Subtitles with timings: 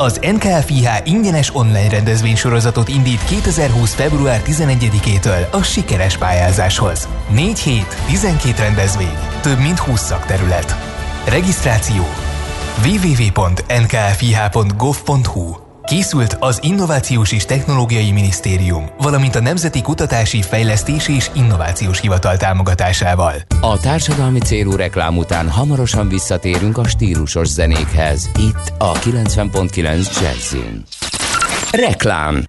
[0.00, 3.94] Az NKFIH ingyenes online rendezvénysorozatot indít 2020.
[3.94, 7.08] február 11-től a sikeres pályázáshoz.
[7.30, 10.76] 4 hét, 12 rendezvény, több mint 20 szakterület.
[11.28, 12.02] Regisztráció
[12.84, 22.36] www.nkfih.gov.hu Készült az Innovációs és Technológiai Minisztérium, valamint a Nemzeti Kutatási, Fejlesztési és Innovációs Hivatal
[22.36, 23.34] támogatásával.
[23.60, 28.30] A társadalmi célú reklám után hamarosan visszatérünk a stílusos zenékhez.
[28.38, 30.82] Itt a 90.9 Jazzin.
[31.70, 32.44] Reklám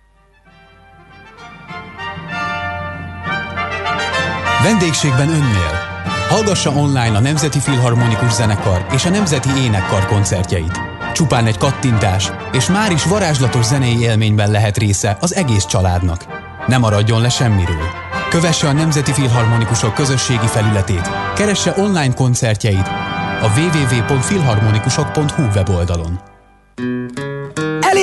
[4.63, 5.85] Vendégségben önnél.
[6.29, 10.96] Hallgassa online a Nemzeti Filharmonikus Zenekar és a Nemzeti Énekkar koncertjeit.
[11.13, 16.25] Csupán egy kattintás, és már is varázslatos zenei élményben lehet része az egész családnak.
[16.67, 17.87] Ne maradjon le semmiről.
[18.29, 22.87] Kövesse a Nemzeti Filharmonikusok közösségi felületét, keresse online koncertjeit
[23.41, 26.19] a www.filharmonikusok.hu weboldalon.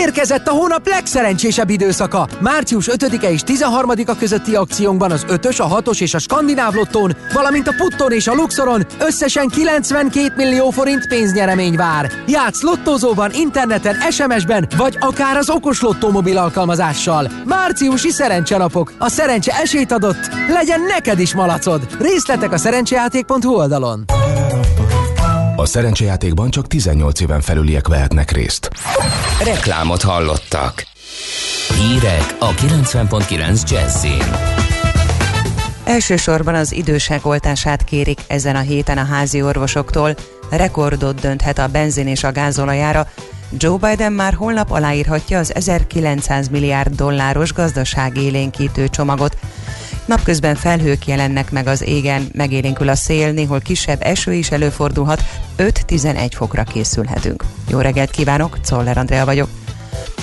[0.04, 2.28] Elérkezett a hónap legszerencsésebb időszaka.
[2.40, 7.68] Március 5-e és 13-a közötti akciónkban az 5-ös, a 6-os és a skandináv lottón, valamint
[7.68, 12.10] a putton és a luxoron összesen 92 millió forint pénznyeremény vár.
[12.26, 17.30] Játsz lottózóban, interneten, SMS-ben, vagy akár az okos lottó mobil alkalmazással.
[17.44, 18.92] Márciusi szerencsenapok.
[18.98, 20.28] A szerencse esélyt adott.
[20.48, 21.86] Legyen neked is malacod.
[21.98, 24.04] Részletek a szerencsejáték.hu oldalon.
[25.64, 28.70] A szerencsejátékban csak 18 éven felüliek vehetnek részt.
[29.44, 30.86] Reklámot hallottak.
[31.78, 34.34] Hírek a 90.9 Jazzin.
[35.84, 40.14] Elsősorban az idősek oltását kérik ezen a héten a házi orvosoktól.
[40.50, 43.08] Rekordot dönthet a benzin és a gázolajára.
[43.58, 49.36] Joe Biden már holnap aláírhatja az 1900 milliárd dolláros gazdaságélénkítő csomagot.
[50.04, 55.22] Napközben felhők jelennek meg az égen, megélénkül a szél, néhol kisebb eső is előfordulhat,
[55.58, 57.44] 5-11 fokra készülhetünk.
[57.68, 59.48] Jó reggelt kívánok, Czoller Andrea vagyok.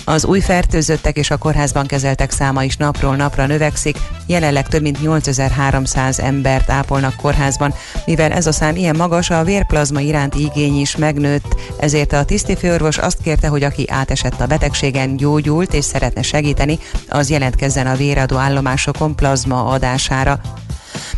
[0.05, 5.01] Az új fertőzöttek és a kórházban kezeltek száma is napról napra növekszik, jelenleg több mint
[5.01, 7.73] 8300 embert ápolnak kórházban.
[8.05, 12.97] Mivel ez a szám ilyen magas, a vérplazma iránti igény is megnőtt, ezért a tisztifőorvos
[12.97, 18.37] azt kérte, hogy aki átesett a betegségen, gyógyult és szeretne segíteni, az jelentkezzen a véradó
[18.37, 20.41] állomásokon plazma adására.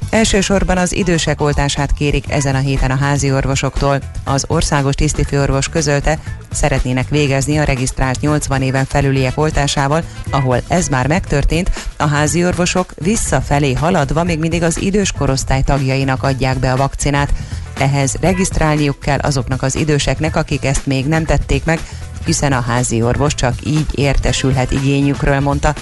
[0.09, 3.99] Elsősorban az idősek oltását kérik ezen a héten a házi orvosoktól.
[4.23, 6.19] Az országos tisztifőorvos közölte,
[6.51, 12.93] szeretnének végezni a regisztrált 80 éven felüliek oltásával, ahol ez már megtörtént, a házi orvosok
[12.97, 17.33] visszafelé haladva még mindig az idős korosztály tagjainak adják be a vakcinát.
[17.79, 21.79] Ehhez regisztrálniuk kell azoknak az időseknek, akik ezt még nem tették meg,
[22.25, 25.73] hiszen a házi orvos csak így értesülhet igényükről, mondta.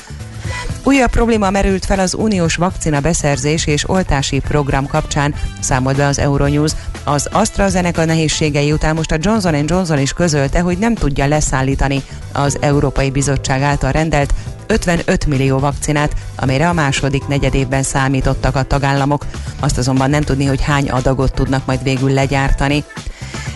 [0.83, 6.19] Újabb probléma merült fel az uniós vakcina beszerzés és oltási program kapcsán, számolt be az
[6.19, 6.71] Euronews.
[7.03, 12.03] Az AstraZeneca nehézségei után most a Johnson Johnson is közölte, hogy nem tudja leszállítani
[12.33, 14.33] az Európai Bizottság által rendelt
[14.67, 19.25] 55 millió vakcinát, amire a második negyedévben számítottak a tagállamok.
[19.59, 22.83] Azt azonban nem tudni, hogy hány adagot tudnak majd végül legyártani.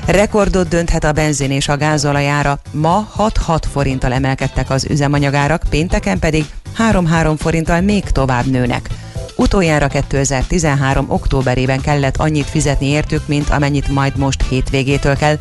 [0.06, 2.60] Rekordot dönthet a benzin és a gázolajára.
[2.72, 6.46] Ma 6-6 forinttal emelkedtek az üzemanyagárak, pénteken pedig
[6.78, 8.90] 3-3 forinttal még tovább nőnek.
[9.36, 11.06] Utoljára 2013.
[11.09, 15.38] októberében kellett annyit fizetni értük, mint amennyit majd most hétvégétől kell.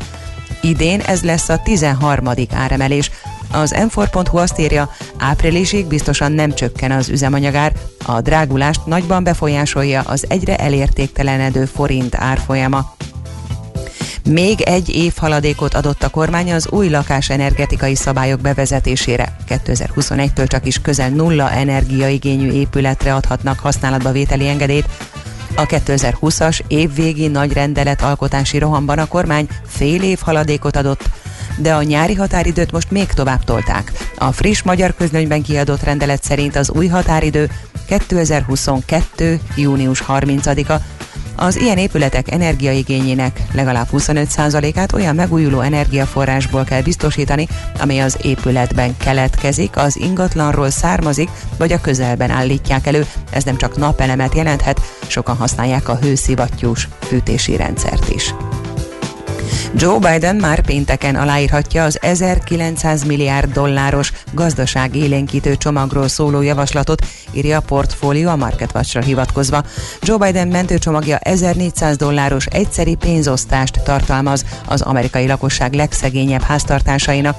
[0.61, 2.29] Idén ez lesz a 13.
[2.53, 3.11] áremelés.
[3.51, 3.99] Az m
[4.31, 7.73] azt írja, áprilisig biztosan nem csökken az üzemanyagár,
[8.05, 12.95] a drágulást nagyban befolyásolja az egyre elértéktelenedő forint árfolyama.
[14.29, 19.35] Még egy év haladékot adott a kormány az új lakásenergetikai szabályok bevezetésére.
[19.49, 24.87] 2021-től csak is közel nulla energiaigényű épületre adhatnak használatba vételi engedélyt.
[25.55, 31.09] A 2020-as évvégi nagy rendelet alkotási rohamban a kormány fél év haladékot adott,
[31.57, 33.91] de a nyári határidőt most még tovább tolták.
[34.17, 37.49] A friss magyar közlönyben kiadott rendelet szerint az új határidő
[37.87, 39.39] 2022.
[39.55, 40.73] június 30-a,
[41.35, 47.47] az ilyen épületek energiaigényének legalább 25%-át olyan megújuló energiaforrásból kell biztosítani,
[47.79, 53.05] amely az épületben keletkezik, az ingatlanról származik, vagy a közelben állítják elő.
[53.31, 58.33] Ez nem csak napelemet jelenthet, sokan használják a hőszivattyús fűtési rendszert is.
[59.77, 67.57] Joe Biden már pénteken aláírhatja az 1900 milliárd dolláros gazdaság élénkítő csomagról szóló javaslatot, írja
[67.57, 69.63] a portfólió a MarketWatch-ra hivatkozva.
[70.01, 77.37] Joe Biden mentőcsomagja 1400 dolláros egyszeri pénzosztást tartalmaz az amerikai lakosság legszegényebb háztartásainak,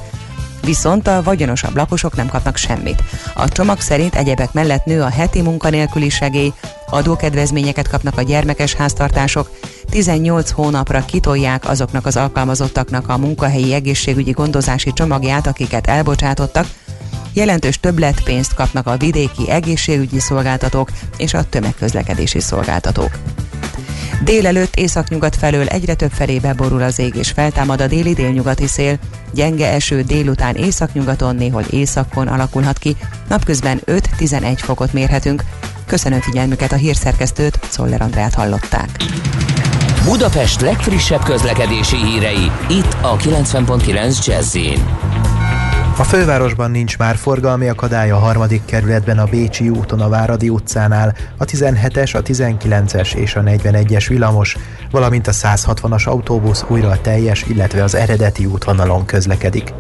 [0.67, 3.03] viszont a vagyonosabb lakosok nem kapnak semmit.
[3.35, 6.53] A csomag szerint egyebek mellett nő a heti munkanélküli segély,
[6.91, 9.51] adókedvezményeket kapnak a gyermekes háztartások,
[9.91, 16.67] 18 hónapra kitolják azoknak az alkalmazottaknak a munkahelyi egészségügyi gondozási csomagját, akiket elbocsátottak,
[17.33, 23.11] jelentős többletpénzt kapnak a vidéki egészségügyi szolgáltatók és a tömegközlekedési szolgáltatók.
[24.25, 28.99] Délelőtt északnyugat felől egyre több felé beborul az ég és feltámad a déli délnyugati szél.
[29.33, 32.97] Gyenge eső délután északnyugaton, néhol északon alakulhat ki,
[33.29, 35.45] napközben 5-11 fokot mérhetünk.
[35.87, 38.89] Köszönöm figyelmüket a hírszerkesztőt, Szoller Andrát hallották.
[40.05, 44.57] Budapest legfrissebb közlekedési hírei, itt a 90.9 jazz
[45.99, 51.15] a fővárosban nincs már forgalmi akadály a harmadik kerületben a Bécsi úton a Váradi utcánál,
[51.37, 54.57] a 17-es, a 19-es és a 41-es villamos,
[54.91, 59.73] valamint a 160-as autóbusz újra a teljes, illetve az eredeti útvonalon közlekedik.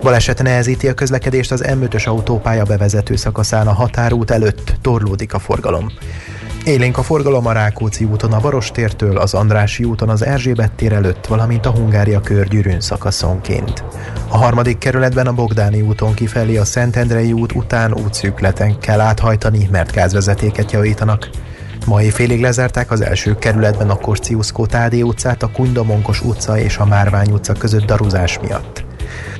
[0.00, 5.90] Baleset nehezíti a közlekedést az M5-ös autópálya bevezető szakaszán a határút előtt, torlódik a forgalom.
[6.64, 11.26] Élénk a forgalom a Rákóczi úton a Barostértől, az Andrási úton az Erzsébet tér előtt,
[11.26, 13.84] valamint a Hungária körgyűrűn szakaszonként.
[14.28, 19.92] A harmadik kerületben a Bogdáni úton kifelé a Szentendrei út után útszűkleten kell áthajtani, mert
[19.92, 21.28] gázvezetéket javítanak.
[21.86, 26.86] Mai félig lezárták az első kerületben a Korciusz Kótádé utcát, a Kundomonkos utca és a
[26.86, 28.84] Márvány utca között daruzás miatt.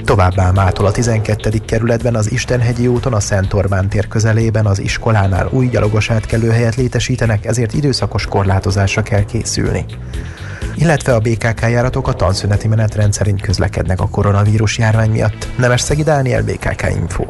[0.04, 1.50] Továbbá mától a 12.
[1.66, 7.46] kerületben az Istenhegyi úton a Szent Orbán tér közelében az iskolánál új gyalogos átkelőhelyet létesítenek,
[7.46, 9.84] ezért időszakos korlátozásra kell készülni
[10.76, 15.48] illetve a BKK járatok a tanszüneti menetrend szerint közlekednek a koronavírus járvány miatt.
[15.56, 17.24] Nemes Szegi Dániel, BKK Info.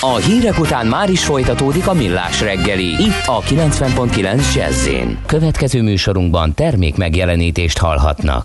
[0.00, 4.88] A hírek után már is folytatódik a millás reggeli, itt a 90.9 jazz
[5.26, 8.44] Következő műsorunkban termék megjelenítést hallhatnak.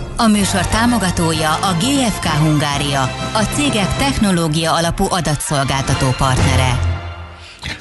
[0.21, 3.01] A műsor támogatója a GFK Hungária,
[3.33, 6.79] a cégek technológia alapú adatszolgáltató partnere.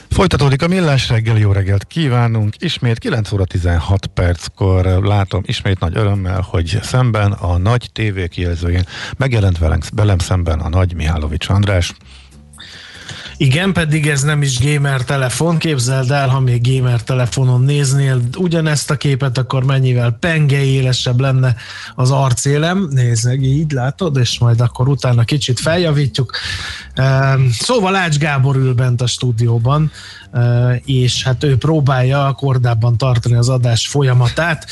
[0.09, 2.55] Folytatódik a millás reggel, jó reggelt kívánunk.
[2.59, 8.85] Ismét 9 óra 16 perckor látom ismét nagy örömmel, hogy szemben a nagy TV kijelzőjén
[9.17, 11.93] megjelent velem, velem szemben a nagy Mihálovics András.
[13.43, 15.59] Igen, pedig ez nem is gamer telefon.
[15.59, 21.57] Képzeld el, ha még gamer telefonon néznél ugyanezt a képet, akkor mennyivel penge élesebb lenne
[21.95, 22.89] az arcélem.
[22.91, 26.33] Nézd meg, így látod, és majd akkor utána kicsit feljavítjuk.
[26.95, 29.91] Ehm, szóval Ács Gábor ül bent a stúdióban
[30.85, 34.67] és hát ő próbálja kordában tartani az adás folyamatát,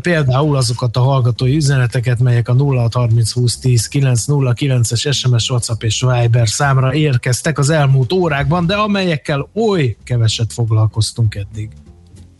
[0.00, 6.48] például azokat a hallgatói üzeneteket, melyek a 0630 20 10 909-es SMS, WhatsApp és Viber
[6.48, 11.70] számra érkeztek az elmúlt órákban, de amelyekkel oly keveset foglalkoztunk eddig.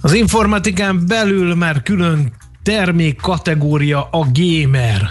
[0.00, 5.10] Az informatikán belül már külön termék kategória a gamer.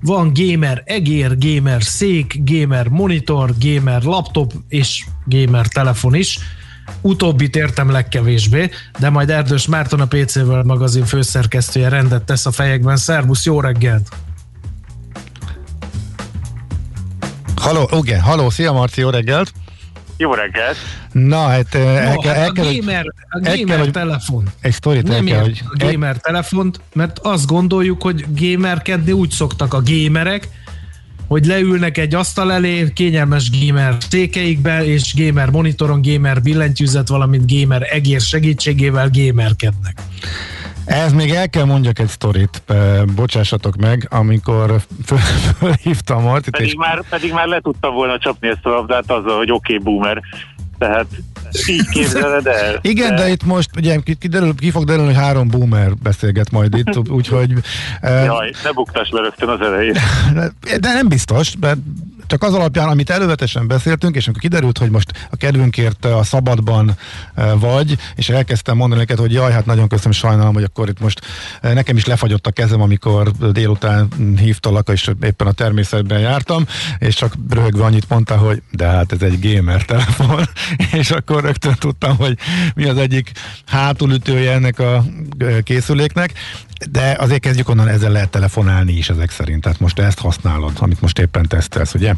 [0.00, 6.38] Van gamer egér, gamer szék, gamer monitor, gamer laptop és gamer telefon is.
[7.00, 12.50] Utóbbit értem legkevésbé, de majd Erdős Márton a PC World magazin főszerkesztője rendet tesz a
[12.50, 12.96] fejekben.
[12.96, 14.08] Szervusz, jó reggelt!
[17.56, 19.52] Haló, igen, haló, szia Marci, jó reggelt!
[20.20, 20.76] Jó reggelt!
[21.12, 24.48] Na, hát no, el, kell, el, a kell, gamer, a gamer kell, telefon.
[24.60, 25.62] Egy sztorit Nem el kell, hogy...
[25.64, 26.16] a gamer el...
[26.16, 30.48] telefont, mert azt gondoljuk, hogy gamerkedni úgy szoktak a gamerek,
[31.28, 37.82] hogy leülnek egy asztal elé, kényelmes gamer székeikbe, és gamer monitoron, gamer billentyűzet, valamint gamer
[37.90, 40.02] egér segítségével gamerkednek.
[40.88, 42.62] Ez még el kell mondjak egy sztorit,
[43.14, 45.18] bocsássatok meg, amikor föl,
[45.58, 46.52] fölhívtam Martit.
[46.52, 46.74] Pedig, és...
[46.74, 50.22] már, pedig már le tudtam volna csapni ezt a labdát azzal, hogy oké, okay, boomer.
[50.78, 51.06] Tehát
[51.66, 52.78] így képzeled el.
[52.92, 53.22] Igen, de...
[53.22, 57.52] de itt most ugye kiderül, ki fog derülni, hogy három boomer beszélget majd itt, úgyhogy...
[58.02, 59.96] Jaj, ne buktass le rögtön az elején.
[60.80, 61.78] De nem biztos, mert
[62.28, 66.96] csak az alapján, amit elővetesen beszéltünk, és amikor kiderült, hogy most a kedvünkért a szabadban
[67.54, 71.20] vagy, és elkezdtem mondani neked, hogy jaj, hát nagyon köszönöm, sajnálom, hogy akkor itt most
[71.60, 76.66] nekem is lefagyott a kezem, amikor délután hívtalak, és éppen a természetben jártam,
[76.98, 80.40] és csak röhögve annyit mondta, hogy de hát ez egy gamer telefon,
[81.00, 82.38] és akkor rögtön tudtam, hogy
[82.74, 83.32] mi az egyik
[83.66, 85.02] hátulütője ennek a
[85.62, 86.32] készüléknek,
[86.90, 89.62] de azért kezdjük onnan, ezzel lehet telefonálni is ezek szerint.
[89.62, 92.14] Tehát most ezt használod, amit most éppen tesztelsz, ugye?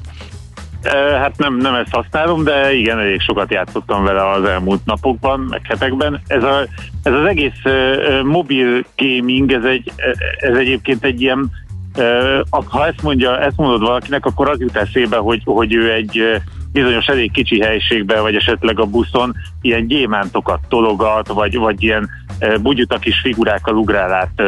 [1.20, 5.60] Hát nem, nem ezt használom, de igen, elég sokat játszottam vele az elmúlt napokban, meg
[5.64, 6.20] hetekben.
[6.26, 6.60] Ez, a,
[7.02, 7.62] ez az egész
[8.24, 9.92] mobil gaming, ez, egy,
[10.36, 11.50] ez egyébként egy ilyen,
[12.66, 16.40] ha ezt mondja, ezt mondod valakinek, akkor az jut eszébe, hogy, hogy ő egy
[16.72, 22.08] bizonyos elég kicsi helységben, vagy esetleg a buszon ilyen gyémántokat tologat, vagy, vagy ilyen
[22.62, 24.42] bugyuta kis figurákkal ugrál át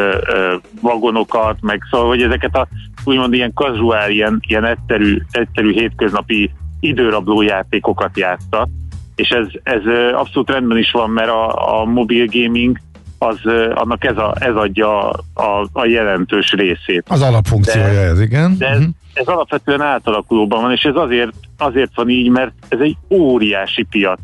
[0.80, 2.68] vagonokat, meg szóval, hogy ezeket a
[3.04, 8.68] úgymond ilyen kazuál, ilyen, ilyen egyszerű, egyszerű hétköznapi időrabló játékokat játsza,
[9.14, 9.82] és ez, ez
[10.12, 12.78] abszolút rendben is van, mert a, a mobil gaming
[13.22, 13.38] az,
[13.74, 17.04] annak ez, a, ez adja a, a jelentős részét.
[17.08, 18.56] Az alapfunkciója de, ez, igen.
[18.58, 18.92] De ez, uh-huh.
[19.14, 24.20] ez alapvetően átalakulóban van, és ez azért, azért van így, mert ez egy óriási piac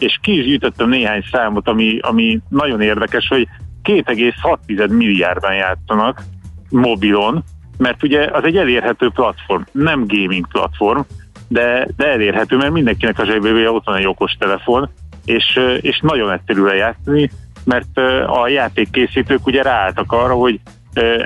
[0.00, 3.48] és ki is gyűjtöttem néhány számot, ami, ami nagyon érdekes, hogy
[3.84, 6.22] 2,6 milliárdban játszanak
[6.68, 7.44] mobilon,
[7.78, 11.00] mert ugye az egy elérhető platform, nem gaming platform,
[11.48, 14.90] de, de elérhető, mert mindenkinek a zsebében ott van egy okos telefon,
[15.24, 17.30] és, és nagyon egyszerű lejátszani,
[17.64, 20.60] mert a játékkészítők ugye ráálltak arra, hogy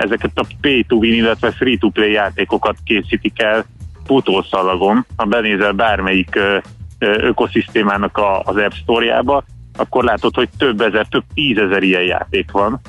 [0.01, 3.65] ezeket a pay to win, illetve free to play játékokat készítik el
[4.07, 5.07] futószalagon.
[5.17, 6.39] Ha benézel bármelyik
[6.99, 9.45] ökoszisztémának az App Store-jába,
[9.77, 12.81] akkor látod, hogy több ezer, több tízezer ilyen játék van,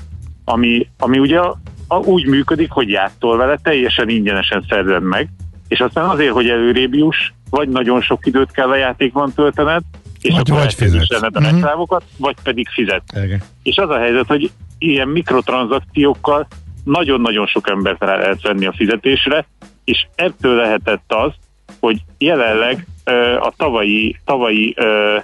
[0.45, 1.39] ami, ami ugye
[1.87, 5.29] a, úgy működik, hogy játszol vele, teljesen ingyenesen szerzed meg,
[5.67, 9.81] és aztán azért, hogy előrébb juss, vagy nagyon sok időt kell a játékban töltened,
[10.25, 11.11] és Vagy- akkor fizetsz.
[11.21, 11.43] a Mhm.
[11.43, 13.03] reklámokat, vagy pedig fizet.
[13.23, 13.41] Igen.
[13.63, 16.47] És az a helyzet, hogy ilyen mikrotranszakciókkal
[16.83, 19.45] nagyon-nagyon sok embert rá lehet venni a fizetésre,
[19.83, 21.31] és ebből lehetett az,
[21.79, 25.17] hogy jelenleg ö, a tavalyi, tavalyi ö,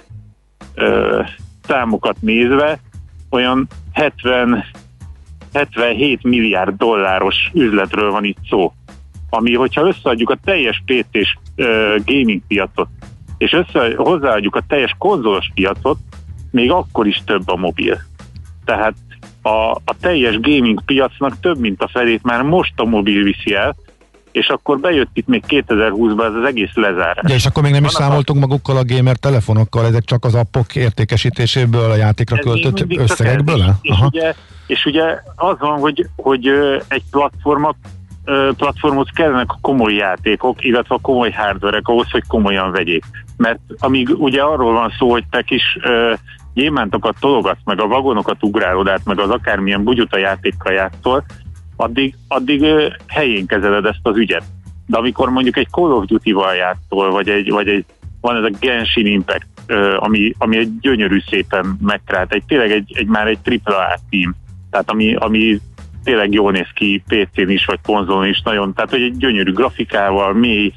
[0.74, 1.20] ö,
[1.66, 2.78] számokat nézve
[3.30, 4.64] olyan 70,
[5.52, 8.72] 77 milliárd dolláros üzletről van itt szó.
[9.30, 11.36] Ami, hogyha összeadjuk a teljes PC-s
[12.04, 12.88] gaming piacot,
[13.42, 15.98] és össze, hozzáadjuk a teljes konzolos piacot,
[16.50, 17.98] még akkor is több a mobil.
[18.64, 18.94] Tehát
[19.42, 23.76] a, a teljes gaming piacnak több mint a felét már most a mobil viszi el,
[24.32, 27.24] és akkor bejött itt még 2020-ban ez az egész lezárás.
[27.28, 30.34] Ja, és akkor még nem is a- számoltunk magukkal a gamer telefonokkal, ezek csak az
[30.34, 33.64] appok értékesítéséből, a játékra Ez költött összegekből?
[33.82, 34.06] És Aha.
[34.06, 34.34] ugye,
[34.66, 35.04] és ugye
[35.36, 36.46] az van, hogy, hogy
[36.88, 37.76] egy platformot,
[38.24, 43.04] ö, platformot kellenek a komoly játékok, illetve a komoly hardverek ahhoz, hogy komolyan vegyék.
[43.36, 46.12] Mert amíg ugye arról van szó, hogy te kis ö,
[46.54, 51.24] gyémántokat tologatsz, meg a vagonokat ugrálod át, meg az akármilyen bugyuta játékkal játszol,
[51.76, 54.44] addig, addig ö, helyén kezeled ezt az ügyet.
[54.86, 57.84] De amikor mondjuk egy Call of Duty-val játszol, vagy egy, vagy egy
[58.20, 62.92] van ez a Genshin Impact, ö, ami, ami egy gyönyörű szépen megkrált, egy, tényleg egy,
[62.94, 64.34] egy már egy AAA team,
[64.70, 65.60] tehát ami, ami
[66.04, 70.32] tényleg jól néz ki PC-n is, vagy konzolon is nagyon, tehát hogy egy gyönyörű grafikával,
[70.32, 70.72] mély,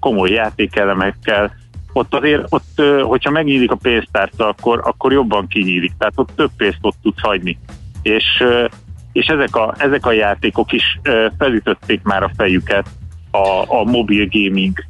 [0.00, 1.56] komoly játékelemekkel,
[1.98, 6.78] ott azért, ott, hogyha megnyílik a pénztárca, akkor, akkor jobban kinyílik, tehát ott több pénzt
[6.80, 7.58] ott tudsz hagyni.
[8.02, 8.24] És,
[9.12, 11.00] és ezek, a, ezek a játékok is
[11.38, 12.86] felütötték már a fejüket
[13.30, 14.84] a, a mobil gaming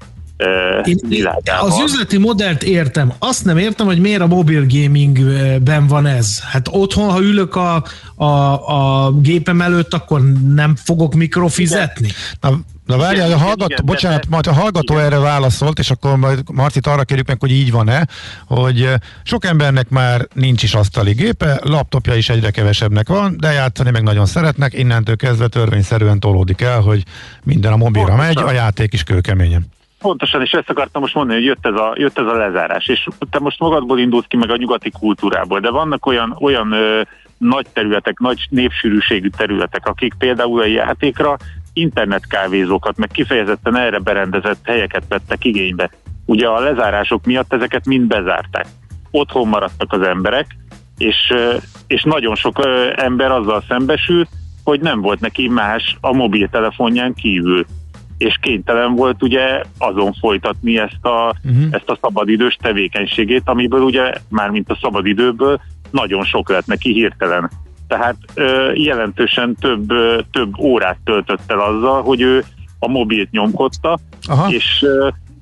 [0.84, 1.70] Én, világában.
[1.70, 3.12] az üzleti modellt értem.
[3.18, 6.40] Azt nem értem, hogy miért a mobil gamingben van ez.
[6.40, 8.24] Hát otthon, ha ülök a, a,
[9.06, 10.20] a gépem előtt, akkor
[10.54, 12.08] nem fogok mikrofizetni.
[12.40, 15.04] Na, na várjál, Igen, a hallgató, igen, bocsánat, de- majd a hallgató igen.
[15.04, 18.06] erre válaszolt, és akkor majd Marcit arra kérjük meg, hogy így van-e,
[18.46, 18.88] hogy
[19.22, 24.02] sok embernek már nincs is asztali gépe, laptopja is egyre kevesebbnek van, de játszani meg
[24.02, 27.02] nagyon szeretnek, innentől kezdve törvényszerűen tolódik el, hogy
[27.44, 28.56] minden a mobilra megy, Pontosan.
[28.56, 29.66] a játék is kőkeményen.
[29.98, 33.08] Pontosan, és ezt akartam most mondani, hogy jött ez a, jött ez a lezárás, és
[33.30, 37.00] te most magadból indulsz ki, meg a nyugati kultúrából, de vannak olyan, olyan ö,
[37.38, 41.36] nagy területek, nagy népsűrűségű területek, akik például a játékra
[41.72, 45.90] internetkávézókat, meg kifejezetten erre berendezett helyeket vettek igénybe.
[46.24, 48.66] Ugye a lezárások miatt ezeket mind bezárták.
[49.10, 50.46] Otthon maradtak az emberek,
[50.98, 51.34] és,
[51.86, 52.60] és nagyon sok
[52.96, 54.28] ember azzal szembesült,
[54.64, 57.66] hogy nem volt neki más a mobiltelefonján kívül
[58.18, 61.66] és kénytelen volt ugye azon folytatni ezt a, uh-huh.
[61.70, 67.50] ezt a szabadidős tevékenységét, amiből ugye már mint a szabadidőből nagyon sok lett neki hirtelen.
[67.88, 68.16] Tehát
[68.74, 69.88] jelentősen több,
[70.30, 72.44] több órát töltött el azzal, hogy ő
[72.78, 73.98] a mobilt nyomkodta,
[74.28, 74.50] Aha.
[74.50, 74.86] és,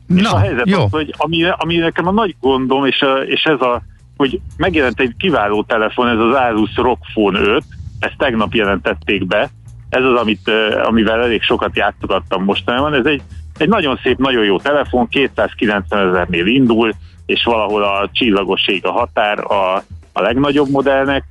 [0.08, 0.82] és Na, a helyzet jó.
[0.82, 3.82] az, hogy ami, ami nekem a nagy gondom, és, a, és ez a,
[4.16, 7.64] hogy megjelent egy kiváló telefon, ez az Asus ROG Phone 5,
[7.98, 9.50] ezt tegnap jelentették be,
[9.88, 10.50] ez az, amit,
[10.84, 12.94] amivel elég sokat játszogattam mostanában.
[12.94, 13.22] Ez egy,
[13.56, 16.92] egy nagyon szép, nagyon jó telefon, 290 ezernél indul,
[17.26, 19.82] és valahol a csillagoség a határ a,
[20.12, 21.24] a legnagyobb modellnek,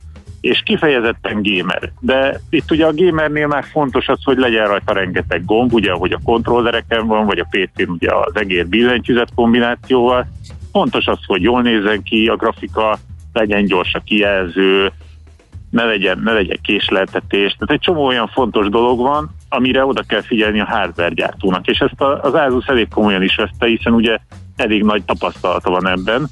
[0.45, 1.91] és kifejezetten gamer.
[1.99, 6.11] De itt ugye a gamernél már fontos az, hogy legyen rajta rengeteg gomb, ugye ahogy
[6.11, 10.27] a kontrollereken van, vagy a PC-n ugye az egér billentyűzet kombinációval.
[10.71, 12.97] Fontos az, hogy jól nézzen ki a grafika,
[13.33, 14.91] legyen gyors a kijelző,
[15.69, 17.51] ne legyen, ne legyen késleltetés.
[17.51, 21.67] Tehát egy csomó olyan fontos dolog van, amire oda kell figyelni a hardware gyártónak.
[21.67, 24.17] És ezt a, az Asus elég komolyan is veszte, hiszen ugye
[24.55, 26.27] elég nagy tapasztalata van ebben.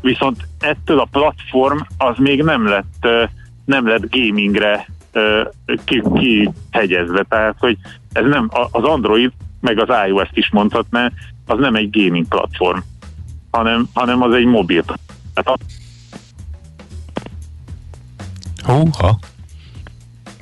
[0.00, 3.24] Viszont ettől a platform az még nem lett, ö,
[3.64, 5.42] nem lett gamingre ö,
[5.84, 7.22] ki- kihegyezve.
[7.28, 7.78] Tehát, hogy
[8.12, 11.10] ez nem, az Android, meg az iOS-t is mondhatná,
[11.46, 12.78] az nem egy gaming platform,
[13.50, 14.84] hanem, hanem az egy mobil.
[15.34, 15.60] Tehát
[18.64, 19.18] Húha.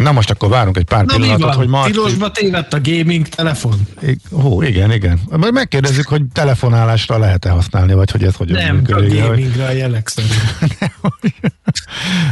[0.03, 1.91] Na most akkor várunk egy pár Na pillanatot, hogy Marci...
[1.91, 3.75] Tilosba tévedt a gaming telefon?
[4.31, 5.21] Hú, igen, igen.
[5.31, 9.11] Majd megkérdezzük, hogy telefonálásra lehet-e használni, vagy hogy ez hogyan Nem, működik.
[9.21, 10.35] hogy- gamingre a jelek szerint.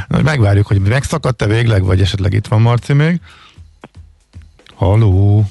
[0.09, 3.21] Hogy megvárjuk, hogy megszakadt-e végleg, vagy esetleg itt van Marci még.
[4.75, 5.45] Haló.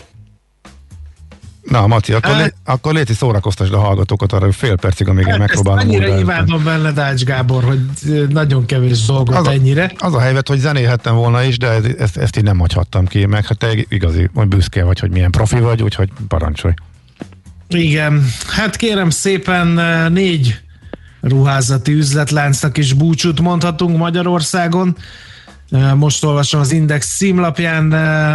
[1.69, 5.25] Na, Maci, akkor, Hát- lé, akkor léci szórakoztasd a hallgatókat arra, hogy fél percig, amíg
[5.25, 7.79] én Hát ezt megpróbálom annyira újra- imádom benne Dács Gábor, hogy
[8.29, 9.91] nagyon kevés dolgot az a, ennyire.
[9.97, 13.25] Az a helyzet, hogy zenélhettem volna is, de ez- ezt, ezt így nem hagyhattam ki,
[13.25, 16.73] meg hát te igazi, hogy büszke vagy, hogy milyen profi vagy, úgyhogy parancsolj.
[17.67, 19.67] Igen, hát kérem szépen
[20.12, 20.60] négy
[21.21, 24.95] ruházati üzletláncnak is búcsút mondhatunk Magyarországon.
[25.95, 27.91] Most olvasom az Index címlapján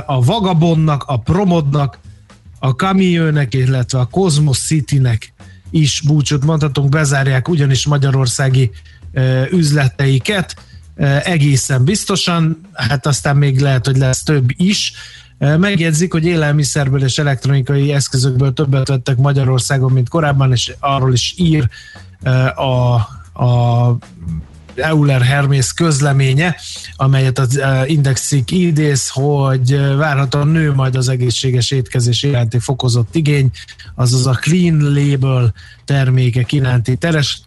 [0.06, 1.98] a Vagabondnak, a Promodnak,
[2.64, 5.32] a Camieux-nek, illetve a Cosmos City-nek
[5.70, 8.70] is búcsút mondhatunk, bezárják ugyanis magyarországi
[9.50, 10.56] üzleteiket
[11.24, 14.92] egészen biztosan, hát aztán még lehet, hogy lesz több is.
[15.38, 21.68] Megjegyzik, hogy élelmiszerből és elektronikai eszközökből többet vettek Magyarországon, mint korábban, és arról is ír
[22.54, 22.94] a,
[23.44, 23.98] a
[24.74, 26.56] Euler Hermész közleménye,
[26.96, 33.50] amelyet az Indexik idéz, hogy várhatóan nő majd az egészséges étkezés iránti fokozott igény,
[33.94, 36.98] azaz a clean label termékek iránti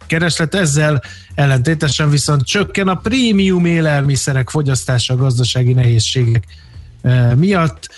[0.06, 0.54] kereslet.
[0.54, 1.02] Ezzel
[1.34, 6.44] ellentétesen viszont csökken a prémium élelmiszerek fogyasztása a gazdasági nehézségek
[7.34, 7.88] miatt,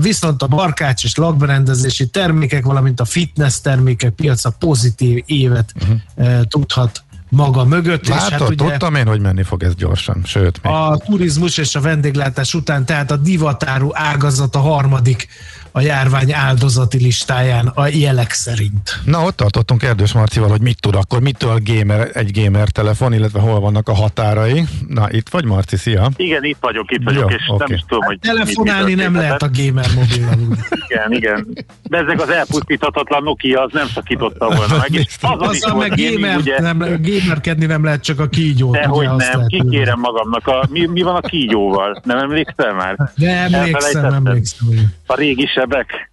[0.00, 6.42] viszont a barkács és lakberendezési termékek, valamint a fitness termékek piaca pozitív évet uh-huh.
[6.42, 8.08] tudhat maga mögött.
[8.08, 10.62] Látod, és hát ugye tudtam én, hogy menni fog ez gyorsan, sőt.
[10.62, 10.72] Még.
[10.72, 15.28] A turizmus és a vendéglátás után, tehát a divatáru ágazat a harmadik
[15.72, 19.00] a járvány áldozati listáján a jelek szerint.
[19.04, 23.40] Na, ott tartottunk Erdős Marcival, hogy mit tud akkor, mitől gamer, egy gamer telefon, illetve
[23.40, 24.64] hol vannak a határai.
[24.88, 26.10] Na, itt vagy Marci, szia!
[26.16, 27.66] Igen, itt vagyok, itt vagyok, Jó, és okay.
[27.66, 28.18] nem is tudom, hogy...
[28.22, 30.56] Hát telefonálni nem lehet a gamer mobil
[30.88, 31.46] Igen, igen.
[31.82, 34.92] De ezek az elpusztíthatatlan Nokia, az nem szakította volna meg.
[34.92, 36.60] És azon az is meg gamer, ugye...
[36.60, 38.72] nem, gamerkedni nem lehet csak a kígyót.
[38.72, 40.46] Dehogy nem, kikérem magamnak.
[40.46, 42.00] A, mi, mi van a kígyóval?
[42.04, 42.96] Nem emlékszel már?
[43.16, 44.68] De emlékszem, emlékszem.
[45.06, 46.10] A régi sebek.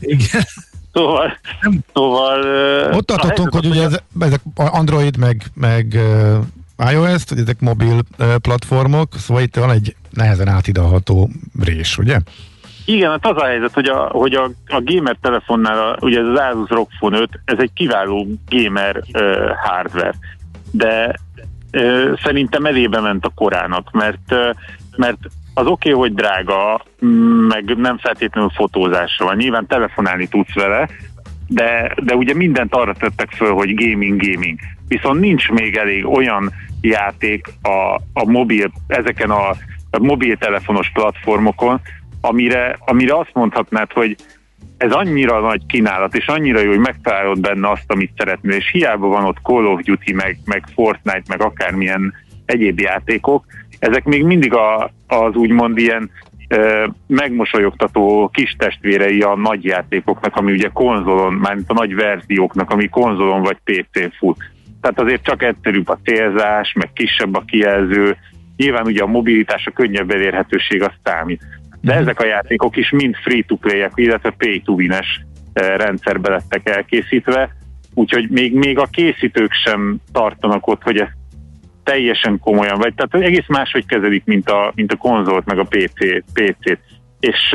[0.00, 0.42] Igen.
[0.92, 1.38] Szóval,
[1.92, 2.40] szóval
[2.92, 5.98] ott tartottunk, hogy ugye ez, ezek Android meg, meg
[6.90, 8.00] iOS, hogy ezek mobil
[8.42, 11.30] platformok, szóval itt van egy nehezen átidalható
[11.64, 12.18] rés, ugye?
[12.84, 16.26] Igen, hát az a helyzet, hogy a, hogy a, a gamer telefonnál, a, ugye ez
[16.26, 20.14] az Asus ROG Phone 5, ez egy kiváló gamer uh, hardware,
[20.70, 21.14] de
[21.72, 24.50] uh, szerintem elébe ment a korának, mert, uh,
[24.96, 25.18] mert
[25.54, 26.84] az oké, okay, hogy drága,
[27.48, 29.36] meg nem feltétlenül fotózásra van.
[29.36, 30.88] Nyilván telefonálni tudsz vele,
[31.48, 34.58] de, de ugye mindent arra tettek föl, hogy gaming, gaming.
[34.88, 39.48] Viszont nincs még elég olyan játék a, a mobil, ezeken a,
[39.90, 41.80] a mobiltelefonos platformokon,
[42.20, 44.16] amire, amire azt mondhatnád, hogy
[44.76, 49.06] ez annyira nagy kínálat, és annyira jó, hogy megtalálod benne azt, amit szeretnél, és hiába
[49.08, 53.44] van ott Call of Duty, meg, meg Fortnite, meg akármilyen egyéb játékok,
[53.82, 56.10] ezek még mindig a, az úgymond ilyen
[57.06, 63.42] megmosolyogtató kis testvérei a nagy játékoknak, ami ugye konzolon, mármint a nagy verzióknak, ami konzolon
[63.42, 64.36] vagy PC-n fut.
[64.80, 68.16] Tehát azért csak egyszerűbb a célzás, meg kisebb a kijelző,
[68.56, 71.42] nyilván ugye a mobilitás, a könnyebb elérhetőség az számít.
[71.80, 72.02] De mhm.
[72.02, 75.20] ezek a játékok is mind free-to-play-ek, illetve pay-to-win-es
[75.54, 77.50] rendszerbe lettek elkészítve,
[77.94, 81.20] úgyhogy még, még a készítők sem tartanak ott, hogy ezt
[81.84, 86.24] teljesen komolyan, vagy tehát egész máshogy kezelik, mint a, mint a konzolt, meg a PC,
[86.32, 86.80] PC-t.
[87.20, 87.54] És,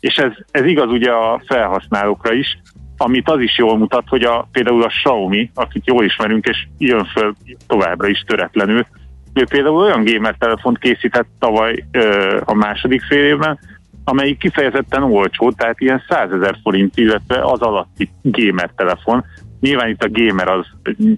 [0.00, 2.58] és ez, ez igaz ugye a felhasználókra is,
[2.96, 7.04] amit az is jól mutat, hogy a, például a Xiaomi, akit jól ismerünk, és jön
[7.04, 7.34] föl
[7.66, 8.86] továbbra is töretlenül,
[9.34, 13.58] ő például olyan gamer telefont készített tavaly ö, a második fél évben,
[14.04, 19.24] amelyik kifejezetten olcsó, tehát ilyen 100 ezer forint, illetve az alatti gamer telefon.
[19.60, 20.66] Nyilván itt a gamer az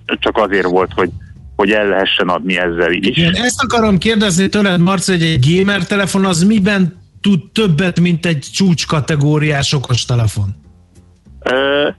[0.07, 1.11] csak azért volt, hogy
[1.57, 3.17] hogy el lehessen adni ezzel is.
[3.17, 8.27] Igen, ezt akarom kérdezni tőled, Marci, hogy egy gamer telefon az miben tud többet, mint
[8.27, 10.61] egy csúcskategóriás okostelefon?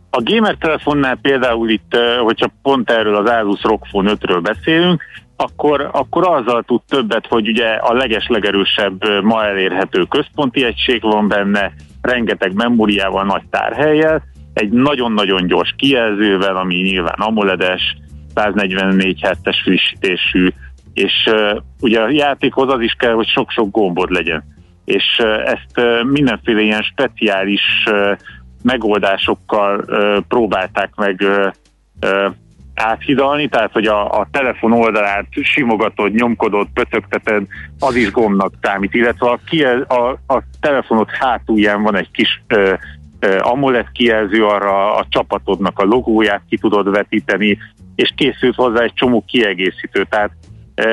[0.10, 5.04] A gamer telefonnál például itt, hogyha pont erről az Asus ROG Phone 5-ről beszélünk,
[5.36, 11.72] akkor, akkor azzal tud többet, hogy ugye a leges-legerősebb ma elérhető központi egység van benne,
[12.02, 17.98] rengeteg memóriával, nagy tárhelyel, egy nagyon-nagyon gyors kijelzővel, ami nyilván AMOLED-es,
[18.34, 20.48] 144 hertes frissítésű,
[20.94, 24.44] és uh, ugye a játékhoz az is kell, hogy sok-sok gombod legyen.
[24.86, 28.18] És uh, ezt uh, mindenféle ilyen speciális uh,
[28.64, 31.52] megoldásokkal uh, próbálták meg uh,
[32.02, 32.34] uh,
[32.76, 37.44] áthidalni, tehát hogy a, a telefon oldalát simogatod, nyomkodod, pöcögteted,
[37.80, 42.74] az is gombnak számít, illetve a, a, a telefonod hátulján van egy kis uh,
[43.40, 47.58] AMOLED kijelző, arra a csapatodnak a logóját ki tudod vetíteni,
[47.96, 50.32] és készült hozzá egy csomó kiegészítő, tehát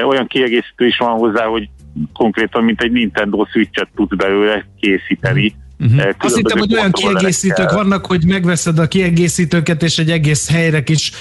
[0.06, 1.68] olyan kiegészítő is van hozzá, hogy
[2.12, 5.54] konkrétan, mint egy Nintendo Switch-et tudsz belőle készíteni.
[5.78, 6.14] Uh-huh.
[6.18, 11.12] Azt hittem, hogy olyan kiegészítők vannak, hogy megveszed a kiegészítőket, és egy egész helyre kis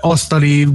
[0.00, 0.66] asztali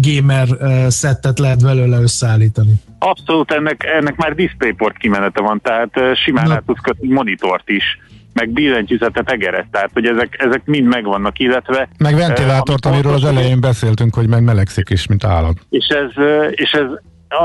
[0.00, 0.46] gamer
[0.88, 2.72] szettet lehet belőle összeállítani.
[2.98, 5.90] Abszolút, ennek, ennek már DisplayPort kimenete van, tehát
[6.24, 7.98] simán át tudsz kötni monitort is
[8.36, 11.88] meg billentyűzetet egeret, tehát hogy ezek, ezek mind megvannak, illetve...
[11.98, 15.56] Meg ventilátort, uh, amiről az elején beszéltünk, hogy meg melegszik is, mint állat.
[15.70, 16.86] És ez, és ez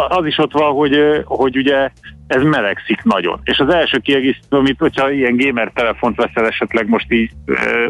[0.08, 1.90] az is ott van, hogy, hogy ugye
[2.28, 3.40] ez melegszik nagyon.
[3.44, 7.32] És az első kiegészítő, amit, hogyha ilyen gamer telefont veszel esetleg most így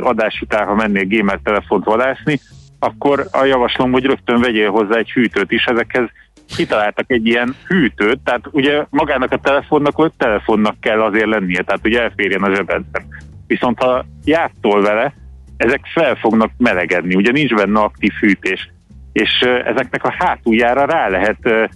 [0.01, 2.39] adás után, ha mennél gamer telefont vadászni,
[2.79, 6.09] akkor a javaslom, hogy rögtön vegyél hozzá egy hűtőt is, ezekhez
[6.55, 11.81] kitaláltak egy ilyen hűtőt, tehát ugye magának a telefonnak, hogy telefonnak kell azért lennie, tehát
[11.81, 13.05] hogy elférjen a zsebedben.
[13.47, 15.13] Viszont ha játszol vele,
[15.57, 18.69] ezek fel fognak melegedni, ugye nincs benne aktív hűtés,
[19.13, 21.71] és ezeknek a hátuljára rá lehet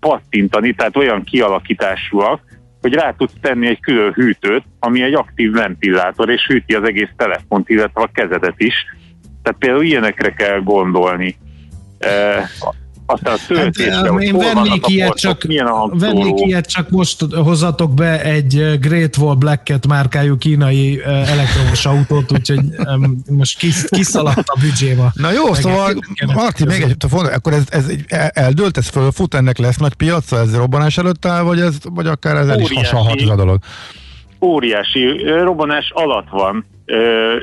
[0.00, 2.40] pattintani, tehát olyan kialakításúak,
[2.80, 7.10] hogy rá tudsz tenni egy külön hűtőt, ami egy aktív ventilátor, és hűti az egész
[7.16, 8.74] telefont, illetve a kezedet is.
[9.42, 11.36] Tehát például ilyenekre kell gondolni.
[13.06, 15.42] Aztán a töltésre, hát, én vennék ilyet, csak,
[15.92, 22.60] vennék ilyet, csak most hozatok be egy Great Wall Black-et márkájú kínai elektromos autót, úgyhogy
[23.30, 25.10] most kis, kiszaladt a büdzséma.
[25.14, 25.94] Na jó, szóval
[26.34, 27.90] Marti, még egy, akkor ez, ez
[28.32, 32.36] eldőlt, ez fölfut, ennek lesz nagy piaca, ez robbanás előtt áll, vagy, ez, vagy akár
[32.36, 33.58] ezzel is hasonlhat ez a dolog?
[34.40, 36.64] Óriási robbanás alatt van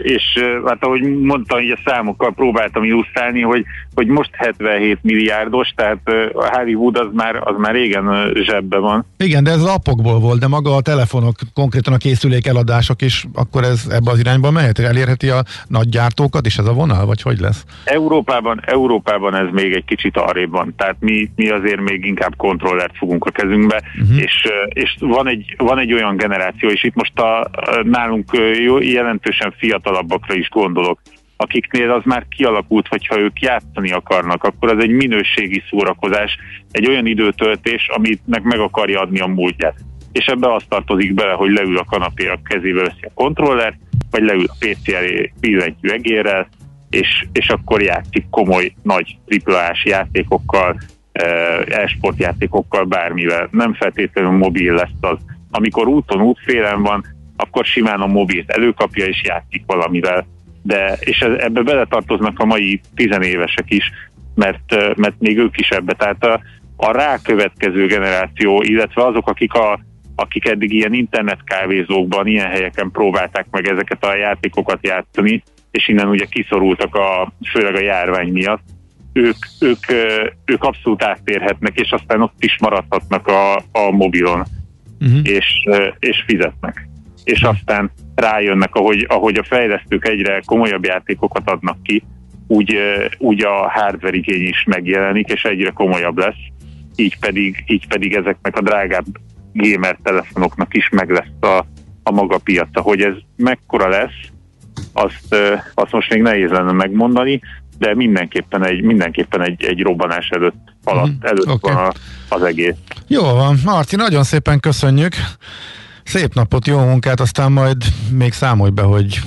[0.01, 0.23] és
[0.65, 3.65] hát ahogy mondtam, hogy a számokkal próbáltam illusztrálni, hogy,
[3.99, 5.99] hogy most 77 milliárdos, tehát
[6.33, 9.05] a Hollywood az már, az már régen zsebbe van.
[9.17, 13.25] Igen, de ez az appokból volt, de maga a telefonok, konkrétan a készülék eladások is,
[13.33, 14.79] akkor ez ebbe az irányba mehet?
[14.79, 17.65] Elérheti a nagy gyártókat is ez a vonal, vagy hogy lesz?
[17.83, 22.97] Európában, Európában ez még egy kicsit arrébb van, tehát mi, mi azért még inkább kontrollert
[22.97, 24.21] fogunk a kezünkbe, uh-huh.
[24.21, 27.49] és, és van, egy, van egy olyan generáció, és itt most a,
[27.83, 30.99] nálunk jelentős jelentősen fiatalabbakra is gondolok,
[31.41, 36.37] akiknél az már kialakult, hogyha ők játszani akarnak, akkor az egy minőségi szórakozás,
[36.71, 39.75] egy olyan időtöltés, aminek meg akarja adni a múltját.
[40.11, 43.77] És ebbe az tartozik bele, hogy leül a kanapé a kezével veszi a kontroller,
[44.11, 46.47] vagy leül a PC elé billentyű egérrel,
[46.89, 50.79] és, és akkor játszik komoly, nagy triplás játékokkal,
[51.67, 53.47] e-sport játékokkal, bármivel.
[53.51, 55.17] Nem feltétlenül mobil lesz az.
[55.51, 60.27] Amikor úton, útfélen van, akkor simán a mobilt előkapja és játszik valamivel.
[60.61, 63.91] De, és ebbe beletartoznak a mai tizenévesek is,
[64.35, 65.93] mert, mert még ők is ebbe.
[65.93, 66.41] Tehát a,
[66.75, 69.79] a rákövetkező generáció, illetve azok, akik, a,
[70.15, 76.25] akik eddig ilyen internetkávézókban, ilyen helyeken próbálták meg ezeket a játékokat játszani, és innen ugye
[76.25, 78.63] kiszorultak a, főleg a járvány miatt,
[79.13, 79.85] ők, ők,
[80.45, 84.45] ők abszolút áttérhetnek, és aztán ott is maradhatnak a, a mobilon,
[84.99, 85.19] uh-huh.
[85.23, 85.67] és,
[85.99, 86.89] és fizetnek
[87.29, 92.03] és aztán rájönnek, ahogy, ahogy a fejlesztők egyre komolyabb játékokat adnak ki,
[92.47, 92.77] úgy,
[93.17, 96.39] úgy a hardware igény is megjelenik, és egyre komolyabb lesz,
[96.95, 99.05] így pedig, így pedig ezeknek a drágább
[99.53, 101.65] gamer telefonoknak is meg lesz a,
[102.03, 102.81] a maga piaca.
[102.81, 104.29] Hogy ez mekkora lesz,
[104.93, 105.35] azt,
[105.73, 107.41] azt most még nehéz lenne megmondani,
[107.77, 111.73] de mindenképpen egy, mindenképpen egy, egy robbanás előtt, alatt, mm, előtt okay.
[111.73, 111.91] van
[112.29, 112.75] az egész.
[113.07, 115.13] Jó van, Marti, nagyon szépen köszönjük.
[116.09, 117.77] Szép napot, jó munkát, aztán majd
[118.11, 119.19] még számolj be, hogy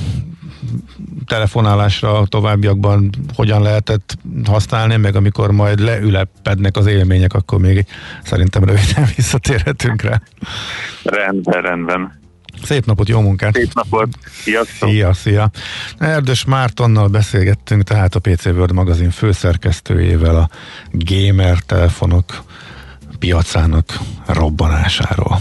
[1.26, 7.86] telefonálásra a továbbiakban hogyan lehetett használni, meg amikor majd leülepednek az élmények, akkor még
[8.22, 10.22] szerintem röviden visszatérhetünk rá.
[11.02, 12.20] Rendben, rendben.
[12.62, 13.54] Szép napot, jó munkát!
[13.54, 14.08] Szép napot!
[14.42, 14.88] Sziasztok!
[14.88, 15.50] Szia, szia!
[15.98, 20.48] Erdős Mártonnal beszélgettünk, tehát a PC World magazin főszerkesztőjével a
[20.90, 22.42] gamer telefonok
[23.18, 25.40] piacának robbanásáról.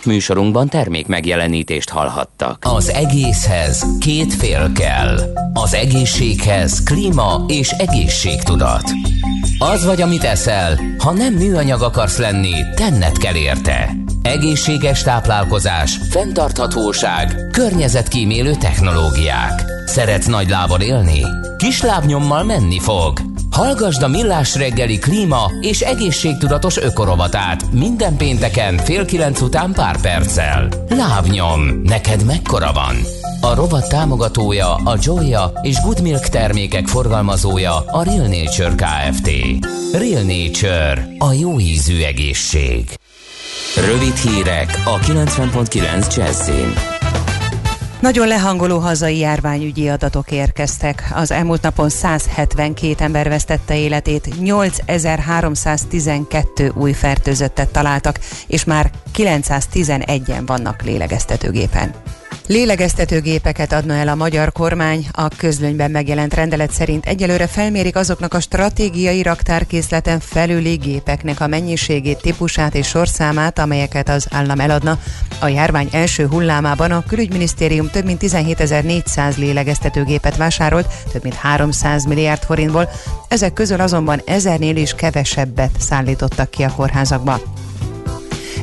[0.05, 2.57] Műsorunkban termék megjelenítést hallhattak.
[2.61, 5.19] Az egészhez két fél kell.
[5.53, 8.83] Az egészséghez klíma és egészségtudat.
[9.57, 13.95] Az vagy, amit eszel, ha nem műanyag akarsz lenni, tenned kell érte.
[14.21, 19.63] Egészséges táplálkozás, fenntarthatóság, környezetkímélő technológiák.
[19.85, 21.21] Szeretsz nagy lábon élni?
[21.57, 23.19] Kis lábnyommal menni fog.
[23.51, 30.67] Hallgasd a Millás reggeli klíma és egészségtudatos ökorovatát minden pénteken fél kilenc után pár perccel.
[30.89, 32.95] Lábnyom, neked mekkora van?
[33.41, 39.29] A rovat támogatója a Joya és Good Milk termékek forgalmazója a Real Nature Kft.
[39.91, 42.89] Real Nature, a jó ízű egészség.
[43.75, 47.00] Rövid hírek a 90.9 Jazzin.
[48.01, 51.11] Nagyon lehangoló hazai járványügyi adatok érkeztek.
[51.13, 60.81] Az elmúlt napon 172 ember vesztette életét, 8312 új fertőzöttet találtak, és már 911-en vannak
[60.81, 61.93] lélegeztetőgépen.
[62.47, 65.07] Lélegeztetőgépeket adna el a magyar kormány.
[65.11, 72.21] A közlönyben megjelent rendelet szerint egyelőre felmérik azoknak a stratégiai raktárkészleten felüli gépeknek a mennyiségét,
[72.21, 74.99] típusát és sorszámát, amelyeket az állam eladna.
[75.39, 82.43] A járvány első hullámában a külügyminisztérium több mint 17.400 lélegeztetőgépet vásárolt, több mint 300 milliárd
[82.43, 82.89] forintból.
[83.27, 87.39] Ezek közül azonban ezernél is kevesebbet szállítottak ki a kórházakba.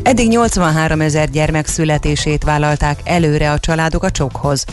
[0.02, 4.64] Eddig 83 ezer gyermek születését vállalták előre a családok a csokhoz.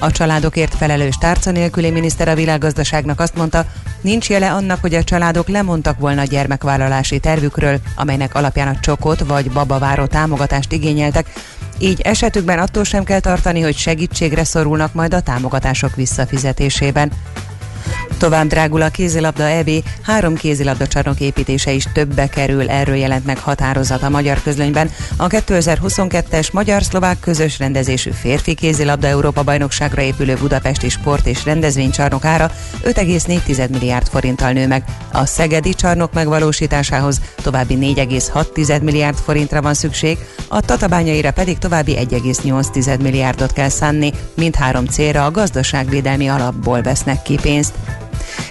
[0.00, 3.66] A családokért felelős tárca nélküli miniszter a világgazdaságnak azt mondta,
[4.00, 9.20] nincs jele annak, hogy a családok lemondtak volna a gyermekvállalási tervükről, amelynek alapján a csokot
[9.20, 11.32] vagy babaváró támogatást igényeltek,
[11.78, 17.12] így esetükben attól sem kell tartani, hogy segítségre szorulnak majd a támogatások visszafizetésében.
[18.18, 19.70] Tovább drágul a kézilabda EB,
[20.02, 24.90] három kézilabda csarnok építése is többe kerül, erről jelent meg határozat a magyar közlönyben.
[25.16, 32.50] A 2022-es magyar-szlovák közös rendezésű férfi kézilabda Európa bajnokságra épülő Budapesti Sport és Rendezvénycsarnok ára
[32.84, 34.84] 5,4 milliárd forinttal nő meg.
[35.12, 40.18] A Szegedi csarnok megvalósításához további 4,6 milliárd forintra van szükség,
[40.48, 47.38] a tatabányaira pedig további 1,8 milliárdot kell szánni, mindhárom célra a gazdaságvédelmi alapból vesznek ki
[47.42, 47.74] pénzt.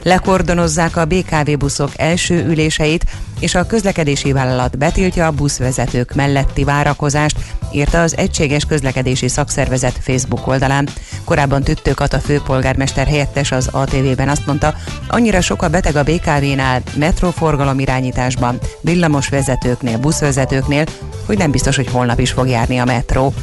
[0.04, 3.06] Lekordonozzák a BKV buszok első üléseit,
[3.40, 7.38] és a közlekedési vállalat betiltja a buszvezetők melletti várakozást,
[7.72, 10.90] írta az Egységes Közlekedési Szakszervezet Facebook oldalán.
[11.24, 14.74] Korábban Tüttők a főpolgármester helyettes az ATV-ben azt mondta,
[15.08, 20.86] annyira sok a beteg a BKV-nál, metróforgalom irányításban, villamos vezetőknél, buszvezetőknél,
[21.26, 23.34] hogy nem biztos, hogy holnap is fog járni a metró.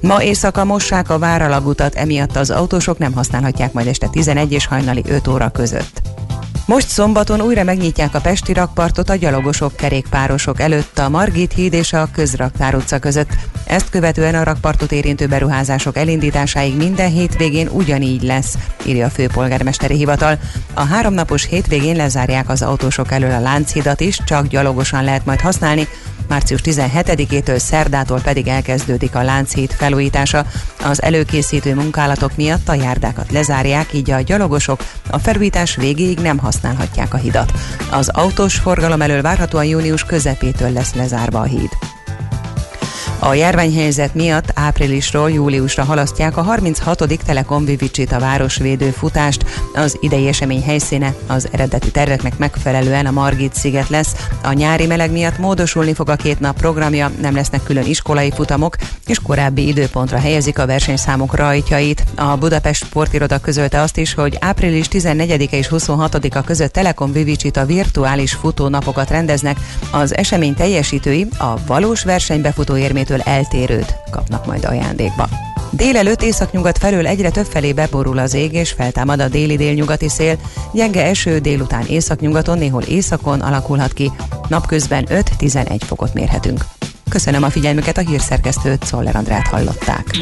[0.00, 5.02] Ma éjszaka mossák a váralagutat, emiatt az autósok nem használhatják majd este 11 és hajnali
[5.08, 6.00] 5 óra között.
[6.66, 11.92] Most szombaton újra megnyitják a Pesti rakpartot a gyalogosok kerékpárosok előtt a Margit híd és
[11.92, 13.28] a Közraktár utca között.
[13.68, 20.38] Ezt követően a rakpartot érintő beruházások elindításáig minden hétvégén ugyanígy lesz, írja a főpolgármesteri hivatal.
[20.74, 25.88] A háromnapos hétvégén lezárják az autósok elől a Lánchidat is, csak gyalogosan lehet majd használni,
[26.28, 30.46] március 17-től szerdától pedig elkezdődik a Lánchíd felújítása.
[30.84, 37.14] Az előkészítő munkálatok miatt a járdákat lezárják, így a gyalogosok a felújítás végéig nem használhatják
[37.14, 37.52] a hidat.
[37.90, 41.97] Az autós forgalom elől várhatóan június közepétől lesz lezárva a híd.
[43.20, 47.18] A járványhelyzet miatt áprilisról júliusra halasztják a 36.
[47.26, 49.44] Telekom Vivicita városvédő futást.
[49.74, 54.14] Az idei esemény helyszíne az eredeti terveknek megfelelően a Margit sziget lesz.
[54.42, 58.76] A nyári meleg miatt módosulni fog a két nap programja, nem lesznek külön iskolai futamok,
[59.06, 62.04] és korábbi időpontra helyezik a versenyszámok rajtjait.
[62.14, 68.32] A Budapest sportiroda közölte azt is, hogy április 14-e és 26-a között Telekom Vivicita virtuális
[68.32, 69.56] futónapokat rendeznek.
[69.90, 75.28] Az esemény teljesítői a valós versenybefutó érmét eredményétől eltérőt kapnak majd ajándékba.
[75.70, 80.36] Délelőtt északnyugat felől egyre több felé beborul az ég, és feltámad a déli-délnyugati szél.
[80.72, 84.10] Gyenge eső délután északnyugaton, néhol északon alakulhat ki.
[84.48, 86.64] Napközben 5-11 fokot mérhetünk.
[87.10, 90.18] Köszönöm a figyelmüket, a hírszerkesztőt Szoller Andrát hallották.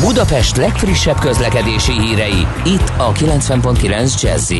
[0.00, 4.52] Budapest legfrissebb közlekedési hírei, itt a 90.9 jazz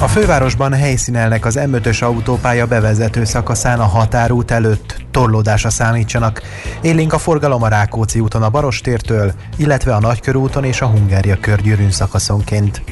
[0.00, 4.96] a fővárosban helyszínelnek az M5-ös autópálya bevezető szakaszán a határút előtt.
[5.10, 6.42] Torlódásra számítsanak.
[6.80, 11.90] Élénk a forgalom a Rákóczi úton a Barostértől, illetve a Nagykörúton és a Hungária körgyűrűn
[11.90, 12.82] szakaszonként.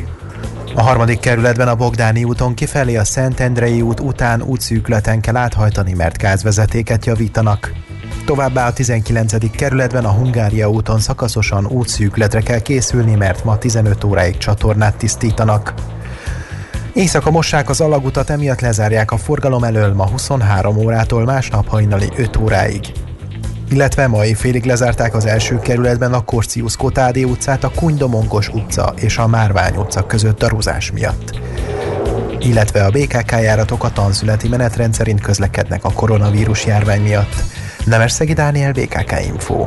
[0.75, 6.19] A harmadik kerületben a Bogdáni úton kifelé a Szentendrei út után útszűkületen kell áthajtani, mert
[6.19, 7.73] gázvezetéket javítanak.
[8.27, 9.51] Továbbá a 19.
[9.51, 15.75] kerületben a Hungária úton szakaszosan útszűkületre kell készülni, mert ma 15 óráig csatornát tisztítanak.
[16.95, 22.37] Éjszaka mossák az alagutat, emiatt lezárják a forgalom elől ma 23 órától másnap hajnali 5
[22.37, 22.93] óráig.
[23.71, 29.19] Illetve mai félig lezárták az első kerületben a Korcius Kotádi utcát, a Kunydomongos utca és
[29.19, 31.39] a Márvány utca között darúzás miatt.
[32.39, 37.35] Illetve a BKK járatok a tanszületi menetrend szerint közlekednek a koronavírus járvány miatt.
[37.85, 39.67] Nemes Dániel, BKK Info.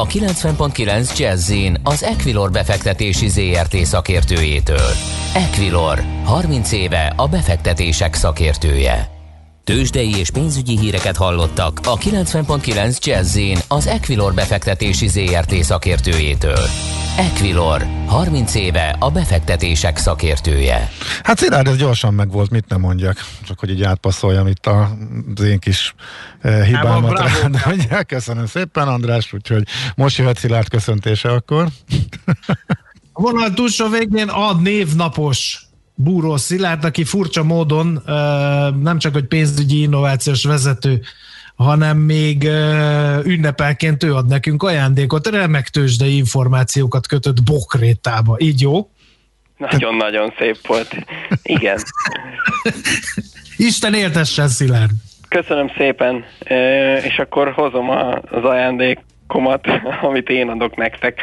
[0.00, 4.90] A 90.9 jazz az Equilor befektetési ZRT szakértőjétől.
[5.34, 9.10] Equilor, 30 éve a befektetések szakértője.
[9.64, 13.38] Tőzsdei és pénzügyi híreket hallottak a 90.9 jazz
[13.68, 16.66] az Equilor befektetési ZRT szakértőjétől.
[17.16, 20.88] Equilor, 30 éve a befektetések szakértője.
[21.22, 25.42] Hát Szilárd, ez gyorsan meg volt, mit nem mondjak, csak hogy így átpasszoljam itt az
[25.44, 25.94] én kis
[26.40, 27.18] eh, hibámat.
[27.18, 29.62] Rád, köszönöm szépen, András, úgyhogy
[29.96, 31.66] most jöhet Szilárd köszöntése akkor.
[33.12, 35.62] a vonal túlsó végén a névnapos
[35.94, 38.14] Búró Szilárd, aki furcsa módon eh,
[38.82, 41.00] nem csak hogy pénzügyi innovációs vezető,
[41.56, 42.44] hanem még
[43.24, 48.36] ünnepelként ő ad nekünk ajándékot, remek tőzsdei információkat kötött bokrétába.
[48.38, 48.90] Így jó?
[49.56, 50.94] Nagyon-nagyon szép volt.
[51.42, 51.78] Igen.
[53.56, 54.90] Isten éltessen, Szilárd!
[55.30, 56.24] Köszönöm szépen,
[57.04, 57.90] és akkor hozom
[58.30, 59.66] az ajándékomat,
[60.02, 61.22] amit én adok nektek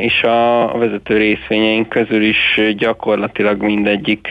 [0.00, 4.28] és a vezető részvényeink közül is gyakorlatilag mindegyik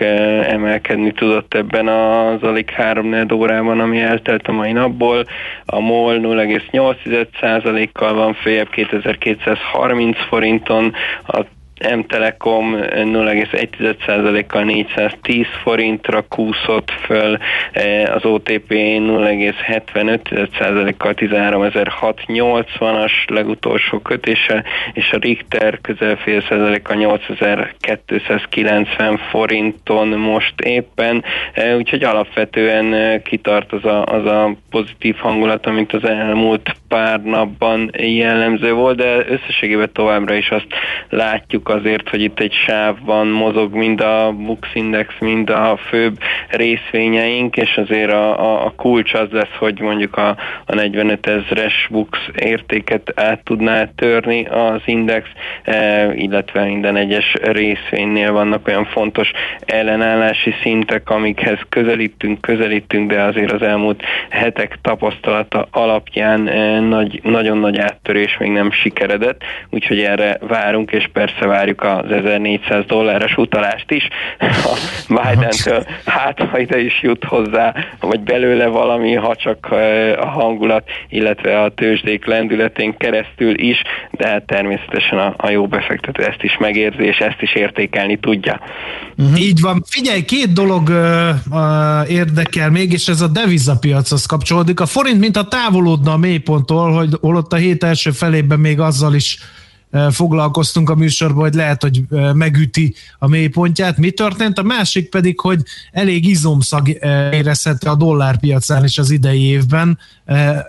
[0.50, 5.26] emelkedni tudott ebben az alig 3 órában, ami eltelt a mai napból.
[5.66, 10.94] A MOL 0,8 0,8%-kal van följebb 2230 forinton,
[11.28, 11.44] a
[11.80, 17.38] M-Telekom 0,1%-kal 410 forintra kúszott föl,
[17.72, 24.64] e, az OTP 0,75%-kal 13.680-as legutolsó kötése,
[24.94, 31.24] és a Richter közel fél százalékkal 8290 forinton most éppen,
[31.54, 37.22] e, úgyhogy alapvetően e, kitart az a, az a pozitív hangulat, amit az elmúlt pár
[37.22, 40.68] napban jellemző volt, de összességében továbbra is azt
[41.10, 46.18] látjuk, látjuk azért, hogy itt egy sávban mozog mind a Bux Index, mind a főbb
[46.50, 51.88] részvényeink, és azért a, a, a kulcs az lesz, hogy mondjuk a, a 45 ezres
[51.90, 55.28] Bux értéket át tudná törni az index,
[55.64, 59.32] e, illetve minden egyes részvénynél vannak olyan fontos
[59.66, 67.58] ellenállási szintek, amikhez közelítünk, közelítünk, de azért az elmúlt hetek tapasztalata alapján e, nagy, nagyon
[67.58, 73.92] nagy áttörés még nem sikeredett, úgyhogy erre várunk, és persze várjuk az 1400 dolláros utalást
[73.92, 74.08] is
[74.40, 74.78] a
[75.08, 79.68] Biden-től, hát ha ide is jut hozzá, vagy belőle valami, ha csak
[80.20, 83.82] a hangulat, illetve a tőzsdék lendületén keresztül is,
[84.12, 88.60] de hát természetesen a, a jó befektető ezt is megérzi, és ezt is értékelni tudja.
[89.18, 89.42] Uh-huh.
[89.42, 89.84] Így van.
[89.90, 94.80] Figyelj, két dolog uh, uh, érdekel még, és ez a devizapiachoz kapcsolódik.
[94.80, 99.38] A forint, mintha távolodna a mélyponttól, hogy holott a hét első felében még azzal is
[100.10, 103.98] foglalkoztunk a műsorban, hogy lehet, hogy megüti a mélypontját.
[103.98, 104.58] Mi történt?
[104.58, 106.88] A másik pedig, hogy elég izomszag
[107.32, 110.00] érezhető a dollárpiacán is az idei évben,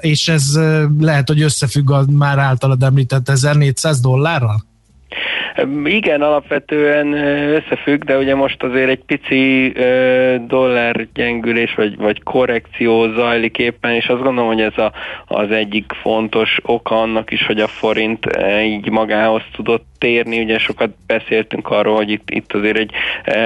[0.00, 0.58] és ez
[1.00, 4.64] lehet, hogy összefügg a már általad említett 1400 dollárral?
[5.84, 7.12] Igen, alapvetően
[7.52, 9.72] összefügg, de ugye most azért egy pici
[10.46, 14.92] dollár gyengülés vagy, vagy korrekció zajlik éppen, és azt gondolom, hogy ez a,
[15.26, 18.26] az egyik fontos oka annak is, hogy a forint
[18.62, 22.90] így magához tudott térni, ugye sokat beszéltünk arról, hogy itt, itt azért egy
[23.24, 23.38] e,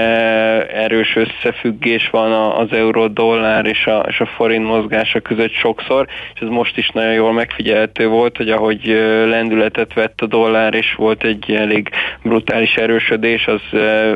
[0.73, 6.49] erős összefüggés van az euró-dollár és a, és a forint mozgása között sokszor, és ez
[6.49, 8.87] most is nagyon jól megfigyelhető volt, hogy ahogy
[9.27, 11.89] lendületet vett a dollár, és volt egy elég
[12.23, 14.15] brutális erősödés, az e,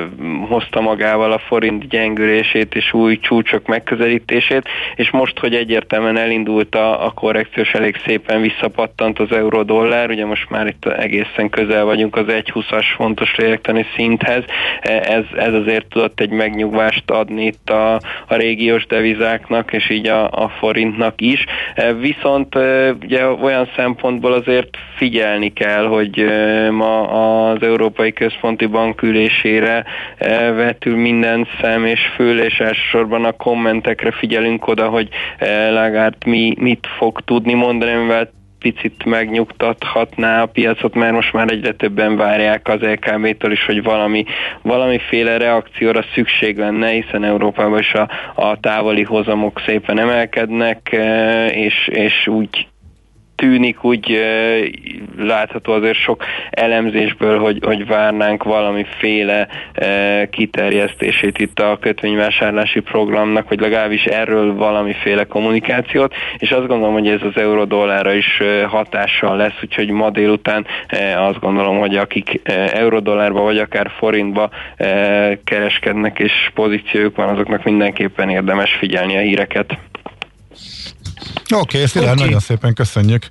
[0.48, 7.06] hozta magával a forint gyengülését és új csúcsok megközelítését, és most, hogy egyértelműen elindult a,
[7.06, 12.23] a korrekciós, elég szépen visszapattant az euró-dollár, ugye most már itt egészen közel vagyunk az
[12.26, 14.44] 1,20-as fontos lélektani szinthez,
[14.80, 17.94] e, ez, ez azért tudott egy megnyugvást adni itt a,
[18.26, 21.44] a régiós devizáknak, és így a, a forintnak is.
[21.74, 22.54] E, viszont
[23.02, 26.24] ugye olyan szempontból azért figyelni kell, hogy
[26.70, 27.00] ma
[27.50, 29.84] az Európai Központi Bank ülésére
[30.54, 35.08] vetül minden szem és fül, és elsősorban a kommentekre figyelünk oda, hogy
[35.70, 38.30] Lagarde mi, mit fog tudni mondani, mivel
[38.64, 44.24] picit megnyugtathatná a piacot, mert most már egyre többen várják az LKB-től is, hogy valami,
[44.62, 50.96] valamiféle reakcióra szükség lenne, hiszen Európában is a, a távoli hozamok szépen emelkednek,
[51.50, 52.66] és, és úgy
[53.34, 54.20] tűnik, úgy
[55.18, 59.48] látható azért sok elemzésből, hogy, hogy várnánk valamiféle
[60.30, 67.22] kiterjesztését itt a kötvényvásárlási programnak, vagy legalábbis erről valamiféle kommunikációt, és azt gondolom, hogy ez
[67.22, 70.66] az eurodollára is hatással lesz, úgyhogy ma délután
[71.16, 72.40] azt gondolom, hogy akik
[72.72, 74.50] eurodollárba vagy akár forintba
[75.44, 79.78] kereskednek és pozíciójuk van, azoknak mindenképpen érdemes figyelni a híreket.
[81.54, 82.24] Oké, okay, Szilárd, okay.
[82.24, 83.26] nagyon szépen köszönjük.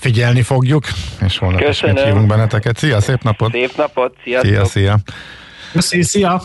[0.00, 0.84] Figyelni fogjuk,
[1.26, 1.96] és holnap Köszönöm.
[1.96, 2.76] ismét hívunk benneteket.
[2.76, 3.52] Szia, szép napot!
[3.52, 4.50] Szép napot, sziasztok!
[4.50, 4.98] Szia, szia!
[5.74, 6.42] Szia, szia!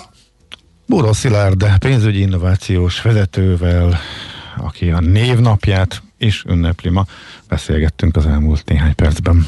[0.85, 3.99] Búró Szilárd, pénzügyi innovációs vezetővel,
[4.57, 7.05] aki a névnapját is ünnepli ma.
[7.47, 9.47] Beszélgettünk az elmúlt néhány percben.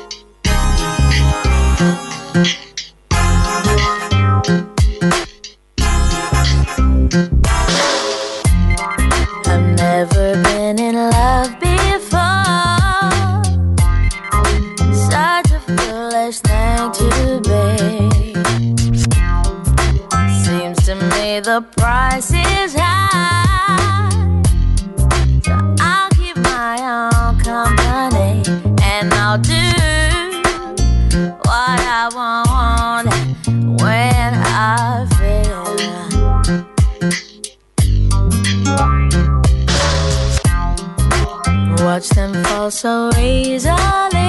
[21.61, 24.09] The price is high.
[25.43, 28.43] So I'll keep my own company
[28.81, 29.67] and I'll do
[31.45, 33.07] what I want
[33.81, 35.65] when I feel.
[41.85, 44.20] Watch them fall so easily.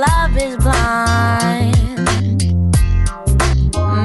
[0.00, 1.98] Love is blind.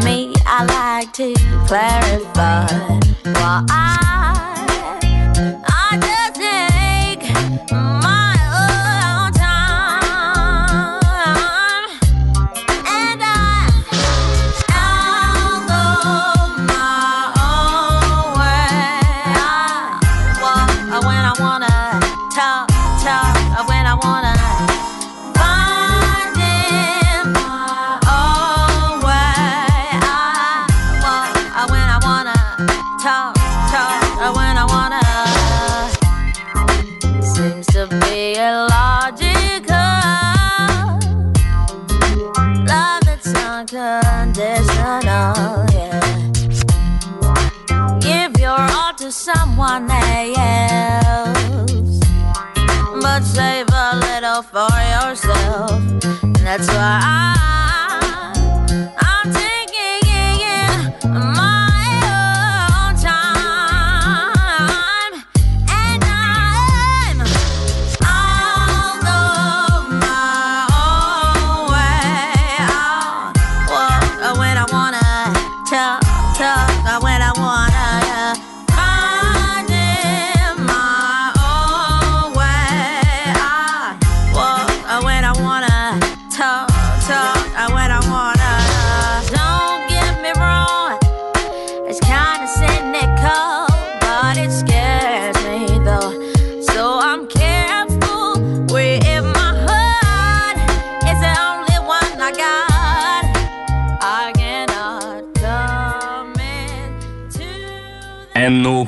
[0.04, 1.34] Me, I like to
[1.68, 2.68] clarify.
[3.24, 4.15] Well, I,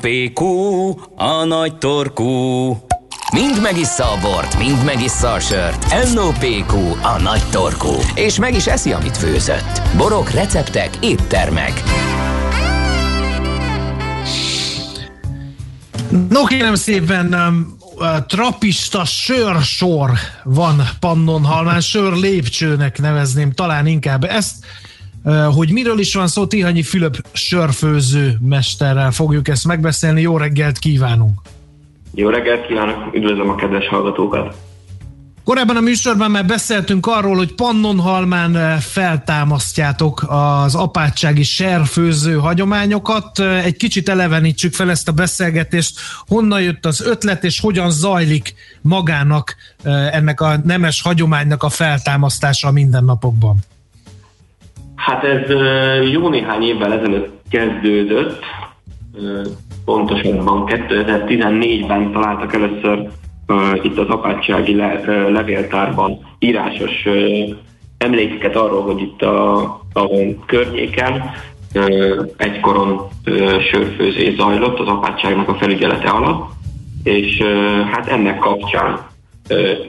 [0.01, 0.41] NOPQ,
[1.15, 2.25] a nagy torkú.
[3.33, 6.13] Mind megissza a bort, mind megissza a sört.
[6.13, 7.93] NOPQ, a nagy torkú.
[8.15, 9.81] És meg is eszi, amit főzött.
[9.95, 11.83] Borok, receptek, éttermek.
[16.29, 17.77] No kérem szépen, um,
[18.27, 20.11] trapista sörsor
[20.43, 24.55] van Pannonhalmán, sör lépcsőnek nevezném talán inkább ezt.
[25.53, 30.21] Hogy miről is van szó, Tihanyi Fülöp sörfőző mesterrel fogjuk ezt megbeszélni.
[30.21, 31.39] Jó reggelt kívánunk!
[32.13, 34.55] Jó reggelt kívánok, üdvözlöm a kedves hallgatókat!
[35.43, 43.39] Korábban a műsorban már beszéltünk arról, hogy Pannonhalmán feltámasztjátok az apátsági serfőző hagyományokat.
[43.39, 45.99] Egy kicsit elevenítsük fel ezt a beszélgetést.
[46.27, 49.55] Honnan jött az ötlet, és hogyan zajlik magának
[50.11, 53.57] ennek a nemes hagyománynak a feltámasztása a mindennapokban?
[54.97, 55.49] Hát ez
[56.11, 58.43] jó néhány évvel ezelőtt kezdődött,
[59.85, 63.07] pontosabban 2014-ben találtak először
[63.81, 64.75] itt az apátsági
[65.05, 67.07] levéltárban írásos
[67.97, 69.57] emlékeket arról, hogy itt a,
[69.93, 70.09] a
[70.45, 71.31] környéken
[72.37, 73.01] egykoron
[73.71, 76.49] sörfőzés zajlott az apátságnak a felügyelete alatt,
[77.03, 77.41] és
[77.91, 78.99] hát ennek kapcsán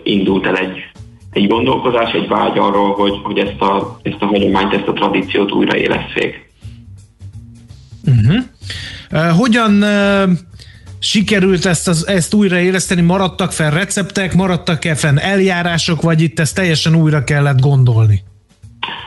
[0.03, 0.91] indult el egy,
[1.39, 5.53] egy gondolkozás, egy vágy arról, hogy, hogy ezt, a, ezt a hagyományt, ezt a tradíciót
[5.53, 6.51] újraélesszék.
[8.07, 8.43] Uh-huh.
[9.13, 10.31] Uh, hogyan uh,
[10.99, 13.01] sikerült ezt, az, ezt újraéleszteni?
[13.01, 18.23] Maradtak fel receptek, maradtak-e fenn eljárások, vagy itt ezt teljesen újra kellett gondolni?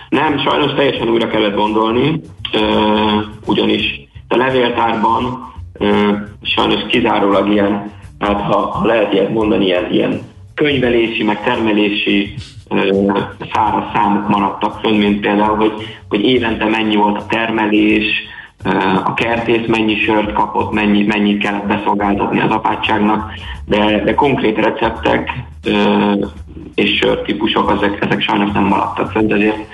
[0.09, 2.21] Nem, sajnos teljesen újra kellett gondolni,
[2.53, 2.61] uh,
[3.45, 3.83] ugyanis
[4.27, 10.21] a levéltárban uh, sajnos kizárólag ilyen, hát ha, ha lehet ilyet mondani, ilyen, ilyen
[10.61, 12.33] könyvelési, meg termelési
[13.53, 15.73] száraz számok maradtak fönn, mint például, hogy,
[16.09, 18.05] hogy évente mennyi volt a termelés,
[19.03, 23.31] a kertész mennyi sört kapott, mennyi, mennyit kellett beszolgáltatni az apátságnak,
[23.65, 25.29] de, de konkrét receptek
[26.75, 29.67] és sörtípusok, ezek, ezek sajnos nem maradtak fönn, ezért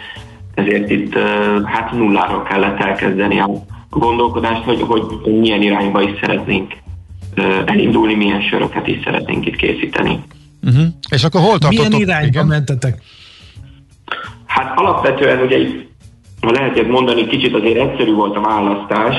[0.53, 1.17] ezért itt
[1.65, 3.49] hát nulláról kellett elkezdeni a
[3.89, 5.03] gondolkodást, hogy, hogy
[5.39, 6.73] milyen irányba is szeretnénk
[7.65, 10.19] elindulni, milyen söröket is szeretnénk itt készíteni.
[10.64, 10.86] Uh-huh.
[11.10, 11.88] És akkor hol tartottok?
[11.88, 12.47] Milyen irányba Igen?
[12.47, 13.01] mentetek?
[14.45, 15.58] Hát alapvetően ugye
[16.41, 19.16] ha lehet mondani, kicsit azért egyszerű volt a választás,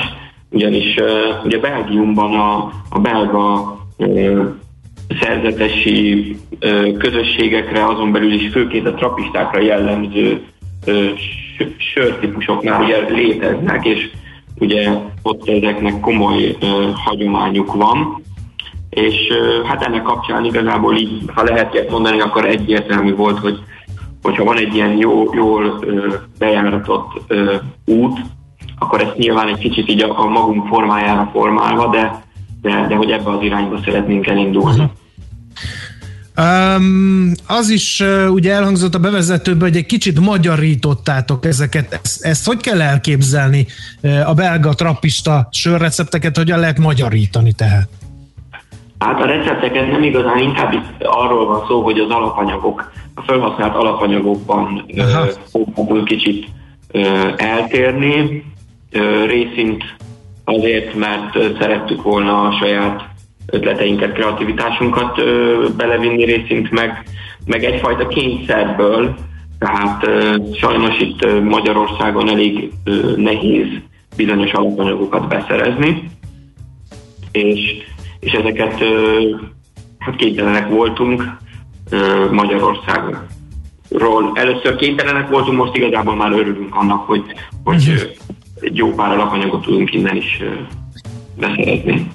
[0.49, 4.45] ugyanis uh, ugye Belgiumban a, a belga uh,
[5.21, 10.41] szerzetesi uh, közösségekre, azon belül is főként a trapistákra jellemző
[11.93, 14.09] sörtípusoknál ugye léteznek, és
[14.59, 14.89] ugye
[15.21, 16.57] ott ezeknek komoly
[16.93, 18.23] hagyományuk van,
[18.99, 19.15] és
[19.65, 23.59] hát ennek kapcsán igazából így, ha lehet ilyet mondani, akkor egyértelmű volt, hogy
[24.21, 27.33] hogyha van egy ilyen jó, jól uh, bejáratott
[27.85, 28.19] út,
[28.79, 32.23] akkor ezt nyilván egy kicsit így a, a magunk formájára formálva, de,
[32.61, 34.91] de, de hogy ebbe az irányba szeretnénk elindulni.
[36.37, 41.99] Um, az is uh, ugye elhangzott a bevezetőben, hogy egy kicsit magyarítottátok ezeket.
[42.03, 43.67] Ezt, ezt hogy kell elképzelni
[44.01, 47.98] uh, a belga trappista sörrecepteket, hogyan lehet magyarítani tehát?
[48.99, 53.75] Hát a recepteket nem igazán, inkább itt arról van szó, hogy az alapanyagok, a felhasznált
[53.75, 54.85] alapanyagokban
[55.51, 56.47] fogunk kicsit
[56.93, 58.43] uh, eltérni.
[58.93, 59.83] Uh, részint
[60.43, 63.09] azért, mert szerettük volna a saját
[63.51, 67.03] ötleteinket, kreativitásunkat ö, belevinni részint, meg,
[67.45, 69.15] meg egyfajta kényszerből,
[69.59, 73.67] tehát ö, sajnos itt ö, Magyarországon elég ö, nehéz
[74.15, 76.09] bizonyos alapanyagokat beszerezni,
[77.31, 77.87] és,
[78.19, 78.73] és ezeket
[79.99, 81.23] hát kénytelenek voltunk
[82.31, 83.17] Magyarországon.
[83.89, 84.31] Ról.
[84.33, 87.23] Először kénytelenek voltunk, most igazából már örülünk annak, hogy,
[87.63, 88.09] hogy uh-huh.
[88.59, 90.43] egy jó pár alapanyagot tudunk innen is
[91.37, 92.11] beszerezni.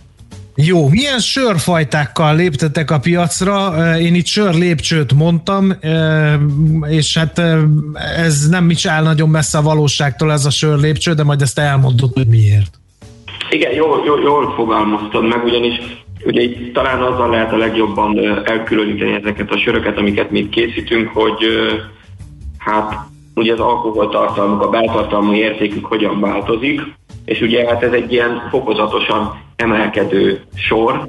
[0.57, 3.73] Jó, milyen sörfajtákkal léptetek a piacra?
[3.99, 5.73] Én itt sör lépcsőt mondtam,
[6.89, 7.39] és hát
[8.17, 11.59] ez nem is áll nagyon messze a valóságtól ez a sör lépcső, de majd ezt
[11.59, 12.79] elmondod, hogy miért.
[13.51, 15.81] Igen, jól, jól, jól fogalmaztad meg, ugyanis
[16.25, 21.45] ugye itt talán azzal lehet a legjobban elkülöníteni ezeket a söröket, amiket mi készítünk, hogy
[22.59, 22.95] hát
[23.35, 26.81] ugye az alkoholtartalmuk, a beltartalmú értékük hogyan változik,
[27.25, 31.07] és ugye hát ez egy ilyen fokozatosan emelkedő sor,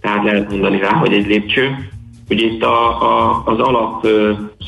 [0.00, 1.88] tehát lehet mondani rá, hogy egy lépcső.
[2.28, 4.06] Ugye itt a, a, az alap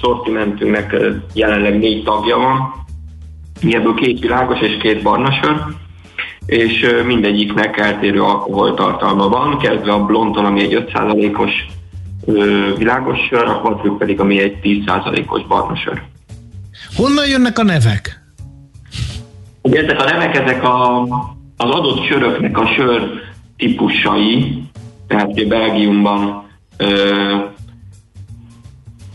[0.00, 0.96] szortimentünknek
[1.34, 2.74] jelenleg négy tagja van,
[3.70, 5.62] ebből két világos és két barna sör,
[6.50, 11.52] és mindegyiknek eltérő alkoholtartalma van, kezdve a blondon, ami egy 5%-os
[12.76, 16.02] világos sör, a quadrup pedig, ami egy 10%-os barna sör.
[16.96, 18.20] Honnan jönnek a nevek?
[19.62, 21.02] Ugye ezek a nevek, ezek a,
[21.56, 23.10] az adott söröknek a sör
[23.56, 24.62] típusai,
[25.06, 26.86] tehát Belgiumban ö,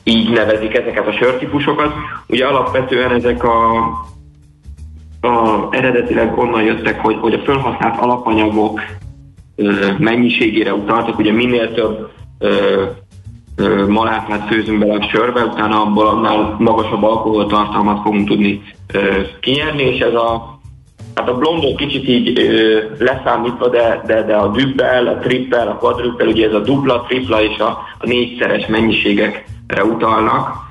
[0.04, 1.94] így nevezik ezeket a sörtípusokat.
[2.28, 3.84] Ugye alapvetően ezek a,
[5.26, 8.82] a eredetileg onnan jöttek, hogy, hogy a felhasznált alapanyagok
[9.55, 12.09] ö, mennyiségére utaltak, ugye minél több
[12.39, 12.84] ö,
[13.55, 18.61] ö, maláfát főzünk bele a sörbe, utána abból annál magasabb alkoholtartalmat fogunk tudni
[18.93, 20.53] ö, kinyerni, és ez a
[21.15, 25.76] Hát a blondot kicsit így ö, leszámítva, de, de, de a dübbel, a trippel, a
[25.76, 27.67] quadruppel, ugye ez a dupla, tripla és a,
[27.99, 30.65] a négyszeres mennyiségekre utalnak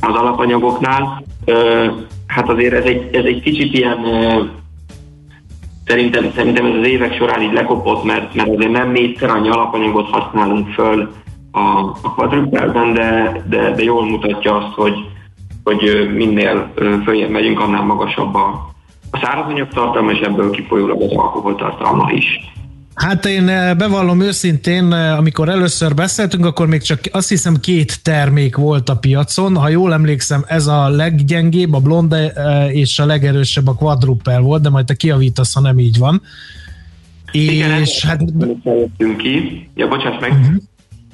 [0.00, 1.22] az alapanyagoknál.
[1.44, 1.86] Ö,
[2.34, 3.98] hát azért ez egy, ez egy kicsit ilyen
[5.86, 10.10] szerintem, szerintem ez az évek során így lekopott, mert, mert azért nem négyszer annyi alapanyagot
[10.10, 11.12] használunk föl
[11.52, 11.58] a,
[12.02, 14.94] a quadruppelben, de, de, de jól mutatja azt, hogy,
[15.64, 16.72] hogy minél
[17.04, 18.68] följebb megyünk, annál magasabb a,
[19.10, 22.53] a szárazanyag tartalma, és ebből kifolyólag az alkohol tartalma is.
[22.94, 28.02] Hát én eh, bevallom őszintén, eh, amikor először beszéltünk, akkor még csak azt hiszem két
[28.02, 29.56] termék volt a piacon.
[29.56, 34.62] Ha jól emlékszem, ez a leggyengébb, a blonde eh, és a legerősebb a quadruple volt,
[34.62, 36.22] de majd te kiavítasz, ha nem így van.
[37.32, 38.22] Igen, És hát
[39.16, 39.68] ki.
[39.74, 40.32] Ja, bocsáss meg.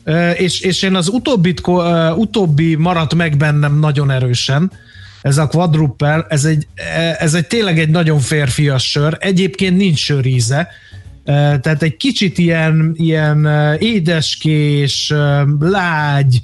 [0.05, 1.63] Ö, és, és én az utóbbit,
[2.17, 4.73] utóbbi maradt meg bennem nagyon erősen,
[5.23, 6.67] ez a quadruple, ez egy,
[7.19, 10.69] ez egy tényleg egy nagyon férfias sör, egyébként nincs söríze,
[11.25, 13.49] tehát egy kicsit ilyen, ilyen
[13.79, 15.13] édeskés,
[15.61, 16.41] lágy,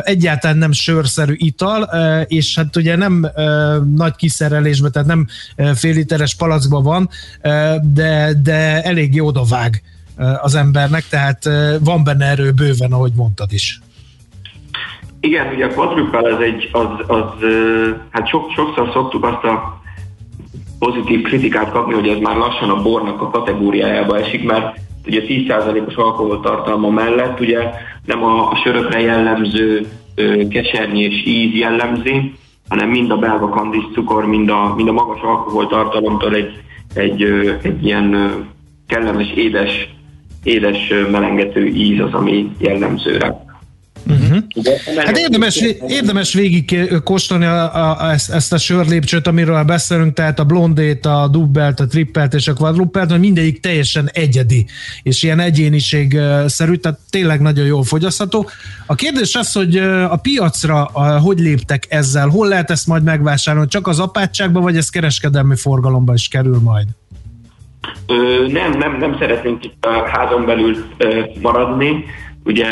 [0.00, 1.82] egyáltalán nem sörszerű ital,
[2.26, 3.30] és hát ugye nem
[3.94, 5.26] nagy kiszerelésben, tehát nem
[5.74, 7.08] fél literes palackban van,
[7.94, 9.82] de, de eléggé odavág
[10.42, 11.44] az embernek, tehát
[11.80, 13.80] van benne erő bőven, ahogy mondtad is.
[15.20, 17.28] Igen, ugye a quadruple az egy, az, az
[18.10, 19.79] hát sok, sokszor szoktuk azt a
[20.80, 25.94] pozitív kritikát kapni, hogy ez már lassan a bornak a kategóriájába esik, mert ugye 10%-os
[25.94, 27.70] alkoholtartalma mellett ugye
[28.04, 32.32] nem a, sörökre jellemző ö, kesernyés íz jellemzi,
[32.68, 36.62] hanem mind a belga kandis cukor, mind a, mind a magas alkoholtartalomtól egy,
[36.94, 37.22] egy,
[37.62, 38.34] egy ilyen
[38.86, 39.88] kellemes, édes,
[40.42, 43.49] édes melengető íz az, ami jellemző rá.
[44.96, 50.44] Hát érdemes, érdemes végig kóstolni a, a, ezt, ezt a sörlépcsőt, amiről beszélünk, tehát a
[50.44, 54.66] blondét, a dubbelt, a trippelt és a quadrupelt, hogy mindegyik teljesen egyedi,
[55.02, 58.48] és ilyen egyéniségszerű, tehát tényleg nagyon jól fogyasztható.
[58.86, 59.76] A kérdés az, hogy
[60.10, 64.76] a piacra a, hogy léptek ezzel, hol lehet ezt majd megvásárolni, csak az apátságban, vagy
[64.76, 66.86] ez kereskedelmi forgalomba is kerül majd?
[68.06, 72.04] Ö, nem, nem, nem szeretnénk itt a házon belül ö, maradni.
[72.44, 72.66] Ugye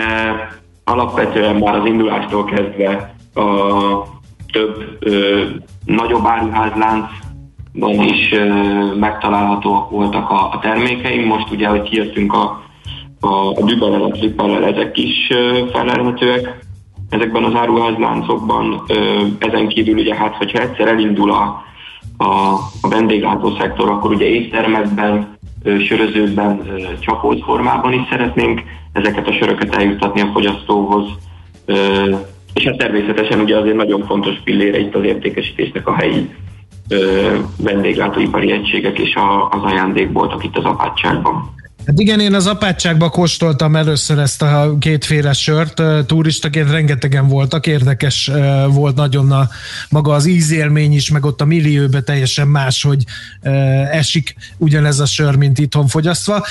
[0.89, 4.17] alapvetően már az indulástól kezdve a
[4.53, 5.45] több ö,
[5.85, 8.45] nagyobb áruházláncban is ö,
[8.95, 11.27] megtalálhatóak voltak a, a termékeim.
[11.27, 12.63] Most ugye, hogy kijöttünk a,
[13.21, 16.67] a, a dübelel, a trippelel, ezek is ö, felelhetőek
[17.11, 18.83] ezekben az áruházláncokban.
[18.87, 21.65] Ö, ezen kívül ugye hát, hogyha egyszer elindul a,
[22.17, 28.63] a, a vendéglátó szektor, akkor ugye éttermekben, ö, sörözőkben, ö, csapót formában is szeretnénk
[28.99, 31.05] ezeket a söröket eljuttatni a fogyasztóhoz.
[32.55, 36.31] És hát természetesen ugye azért nagyon fontos pillére itt az értékesítésnek a helyi
[37.57, 39.15] vendéglátóipari egységek és
[39.51, 41.51] az ajándékboltok itt az apátságban.
[41.89, 48.31] Hát igen, én az apátságban kóstoltam először ezt a kétféle sört, turistaként rengetegen voltak, érdekes
[48.69, 49.49] volt nagyon a,
[49.91, 53.05] maga az ízélmény is, meg ott a millióbe teljesen más, hogy
[53.91, 56.47] esik ugyanez a sör, mint itthon fogyasztva.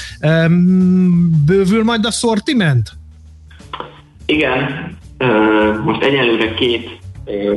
[1.46, 2.92] Bővül majd a szortiment?
[4.26, 4.98] Igen,
[5.86, 7.00] most egyelőre két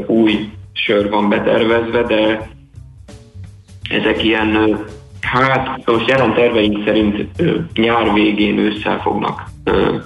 [0.07, 2.49] új sör van betervezve, de
[3.91, 4.79] ezek ilyen,
[5.31, 9.97] hát most jelen terveink szerint ö, nyár végén ősszel fognak ö,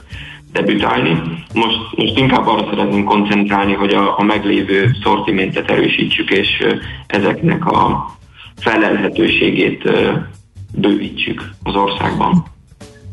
[0.53, 1.23] debütálni.
[1.53, 6.75] Most, most inkább arra szeretnénk koncentrálni, hogy a, a meglévő szortimentet erősítsük, és ö,
[7.07, 8.11] ezeknek a
[8.57, 10.13] felelhetőségét ö,
[10.73, 12.45] bővítsük az országban.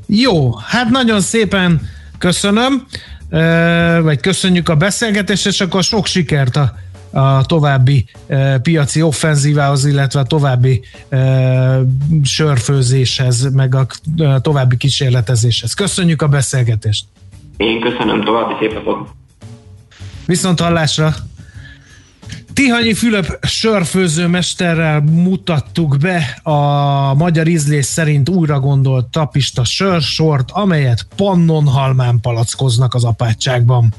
[0.07, 1.81] Jó, hát nagyon szépen
[2.17, 2.85] köszönöm,
[3.29, 6.71] ö, vagy köszönjük a beszélgetést, és akkor sok sikert a,
[7.11, 11.81] a további ö, piaci offenzívához, illetve a további ö,
[12.23, 13.87] sörfőzéshez, meg a
[14.17, 15.73] ö, további kísérletezéshez.
[15.73, 17.05] Köszönjük a beszélgetést!
[17.57, 19.09] Én köszönöm, további szép napot!
[20.25, 21.13] Viszont hallásra!
[22.53, 32.19] Tihanyi Fülöp sörfőzőmesterrel mutattuk be a magyar ízlés szerint újra gondolt tapista sörsort, amelyet pannonhalmán
[32.19, 33.93] palackoznak az apátságban.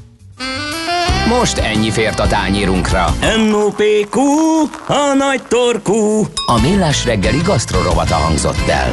[1.27, 3.05] Most ennyi fért a tányérunkra.
[3.47, 4.19] M.O.P.Q.
[4.87, 6.27] A nagy torkú.
[6.45, 8.91] A millás reggeli gasztrorovata hangzott el.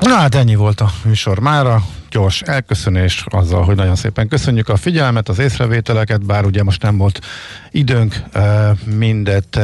[0.00, 1.82] Na hát ennyi volt a műsor mára.
[2.10, 6.96] Gyors elköszönés azzal, hogy nagyon szépen köszönjük a figyelmet, az észrevételeket, bár ugye most nem
[6.96, 7.20] volt
[7.70, 8.22] időnk
[8.84, 9.60] mindet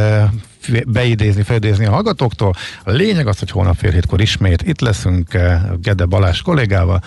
[0.87, 2.55] beidézni, felidézni a hallgatóktól.
[2.85, 5.39] A lényeg az, hogy holnap fél hétkor ismét itt leszünk
[5.81, 7.03] Gede Balázs kollégával,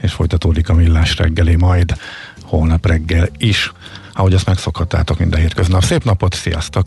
[0.00, 1.94] és folytatódik a millás reggeli majd
[2.56, 3.72] holnap reggel is,
[4.12, 5.82] ahogy azt megszokhattátok minden hétköznap.
[5.82, 6.86] Szép napot, sziasztok!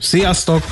[0.00, 0.64] Sziasztok!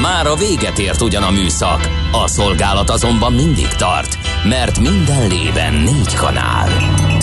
[0.00, 5.74] Már a véget ért ugyan a műszak, a szolgálat azonban mindig tart, mert minden lében
[5.74, 6.68] négy kanál.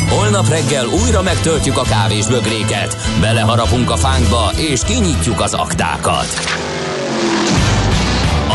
[0.09, 6.27] Holnap reggel újra megtöltjük a kávés bögréket, beleharapunk a fánkba és kinyitjuk az aktákat.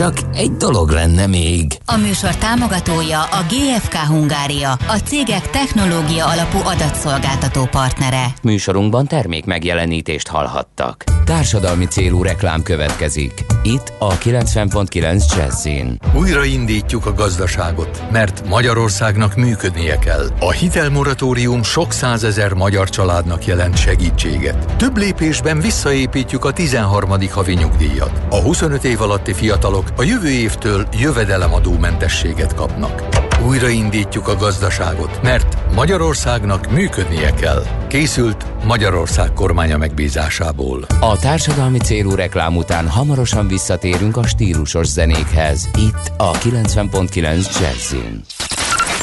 [0.00, 1.66] Csak egy dolog lenne még.
[1.84, 8.26] A műsor támogatója a GFK Hungária, a cégek technológia alapú adatszolgáltató partnere.
[8.42, 11.04] Műsorunkban termék megjelenítést hallhattak.
[11.24, 13.44] Társadalmi célú reklám következik.
[13.62, 15.98] Itt a 90.9 Jazzin.
[16.14, 20.26] Újraindítjuk a gazdaságot, mert Magyarországnak működnie kell.
[20.40, 24.76] A hitelmoratórium sok százezer magyar családnak jelent segítséget.
[24.76, 27.10] Több lépésben visszaépítjük a 13.
[27.30, 28.22] havi nyugdíjat.
[28.30, 33.08] A 25 év alatti fiatalok a jövő évtől jövedelemadómentességet kapnak.
[33.46, 37.62] Újraindítjuk a gazdaságot, mert Magyarországnak működnie kell.
[37.88, 40.86] Készült Magyarország kormánya megbízásából.
[41.00, 45.68] A társadalmi célú reklám után hamarosan visszatérünk a stílusos zenékhez.
[45.74, 48.22] Itt a 90.9 Jazzin.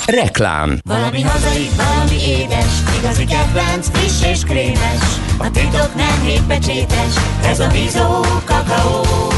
[0.05, 0.79] Reklám.
[0.83, 5.01] Valami hazai, valami édes, igazi kedvenc, friss és krémes.
[5.37, 7.13] A titok nem hétpecsétes,
[7.43, 9.36] ez a Mizó kakaó.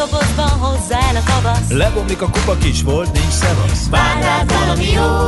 [0.00, 1.70] Új biodobozban hozzá a tavasz.
[1.70, 3.88] Lebomlik a kupa kis volt, nincs szevasz.
[3.88, 5.26] Vár rád valami jó,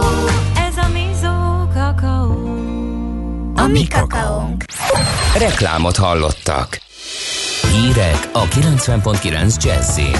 [0.69, 2.55] ez a Mizó kakaó.
[3.57, 4.65] A mi kakaónk.
[5.39, 6.81] Reklámot hallottak.
[7.73, 10.17] Hírek a 90.9 Jazzin.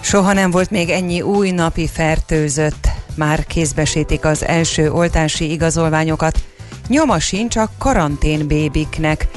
[0.00, 2.88] Soha nem volt még ennyi új napi fertőzött.
[3.14, 6.44] Már kézbesítik az első oltási igazolványokat.
[6.88, 9.28] Nyoma sincs a karantén bébiknek.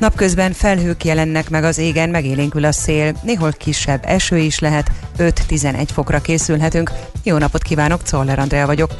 [0.00, 5.88] Napközben felhők jelennek meg az égen, megélénkül a szél, néhol kisebb eső is lehet, 5-11
[5.92, 6.92] fokra készülhetünk.
[7.22, 8.90] Jó napot kívánok, Czoller Andrea vagyok.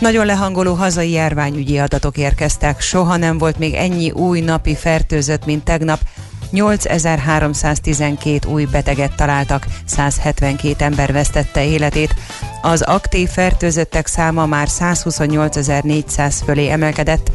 [0.00, 2.80] Nagyon lehangoló hazai járványügyi adatok érkeztek.
[2.80, 6.00] Soha nem volt még ennyi új napi fertőzött, mint tegnap.
[6.50, 12.14] 8312 új beteget találtak, 172 ember vesztette életét.
[12.62, 17.30] Az aktív fertőzöttek száma már 128.400 fölé emelkedett,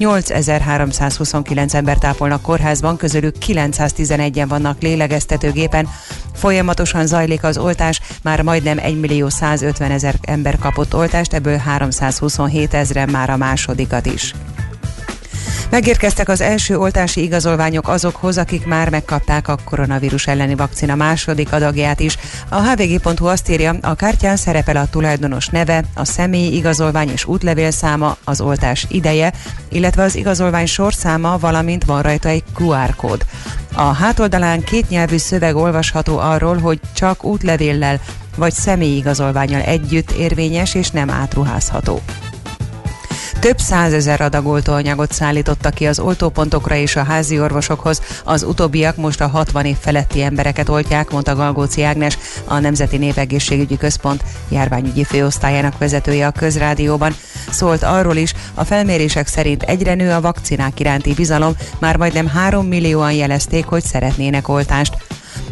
[0.00, 5.88] 8329 ember tápolnak kórházban, közülük 911-en vannak lélegeztetőgépen.
[6.34, 12.74] Folyamatosan zajlik az oltás, már majdnem 1 millió 150 ezer ember kapott oltást, ebből 327
[12.74, 14.34] ezeren már a másodikat is.
[15.70, 22.00] Megérkeztek az első oltási igazolványok azokhoz, akik már megkapták a koronavírus elleni vakcina második adagját
[22.00, 22.16] is.
[22.48, 28.16] A hvg.hu azt írja, a kártyán szerepel a tulajdonos neve, a személyi igazolvány és útlevélszáma,
[28.24, 29.32] az oltás ideje,
[29.68, 33.24] illetve az igazolvány sorszáma, valamint van rajta egy QR kód.
[33.74, 38.00] A hátoldalán kétnyelvű szöveg olvasható arról, hogy csak útlevéllel
[38.36, 42.00] vagy személyi igazolványal együtt érvényes és nem átruházható.
[43.40, 48.00] Több százezer adag oltóanyagot szállítottak ki az oltópontokra és a házi orvosokhoz.
[48.24, 53.76] Az utóbbiak most a 60 év feletti embereket oltják, mondta Galgóci Ágnes, a Nemzeti Népegészségügyi
[53.76, 57.14] Központ járványügyi főosztályának vezetője a közrádióban.
[57.50, 62.66] Szólt arról is, a felmérések szerint egyre nő a vakcinák iránti bizalom, már majdnem 3
[62.66, 64.96] millióan jelezték, hogy szeretnének oltást.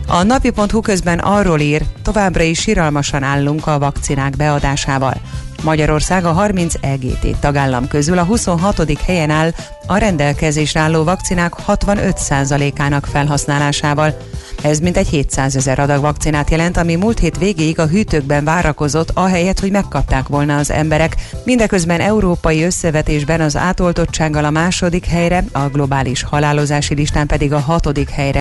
[0.06, 5.14] A napi.hu közben arról ír, továbbra is siralmasan állunk a vakcinák beadásával.
[5.62, 9.00] Magyarország a 30 EGT tagállam közül a 26.
[9.00, 9.50] helyen áll
[9.86, 14.16] a rendelkezésre álló vakcinák 65%-ának felhasználásával.
[14.62, 19.60] Ez mintegy 700 ezer adag vakcinát jelent, ami múlt hét végéig a hűtőkben várakozott, ahelyett,
[19.60, 21.14] hogy megkapták volna az emberek.
[21.44, 28.10] Mindeközben európai összevetésben az átoltottsággal a második helyre, a globális halálozási listán pedig a hatodik
[28.10, 28.36] helyre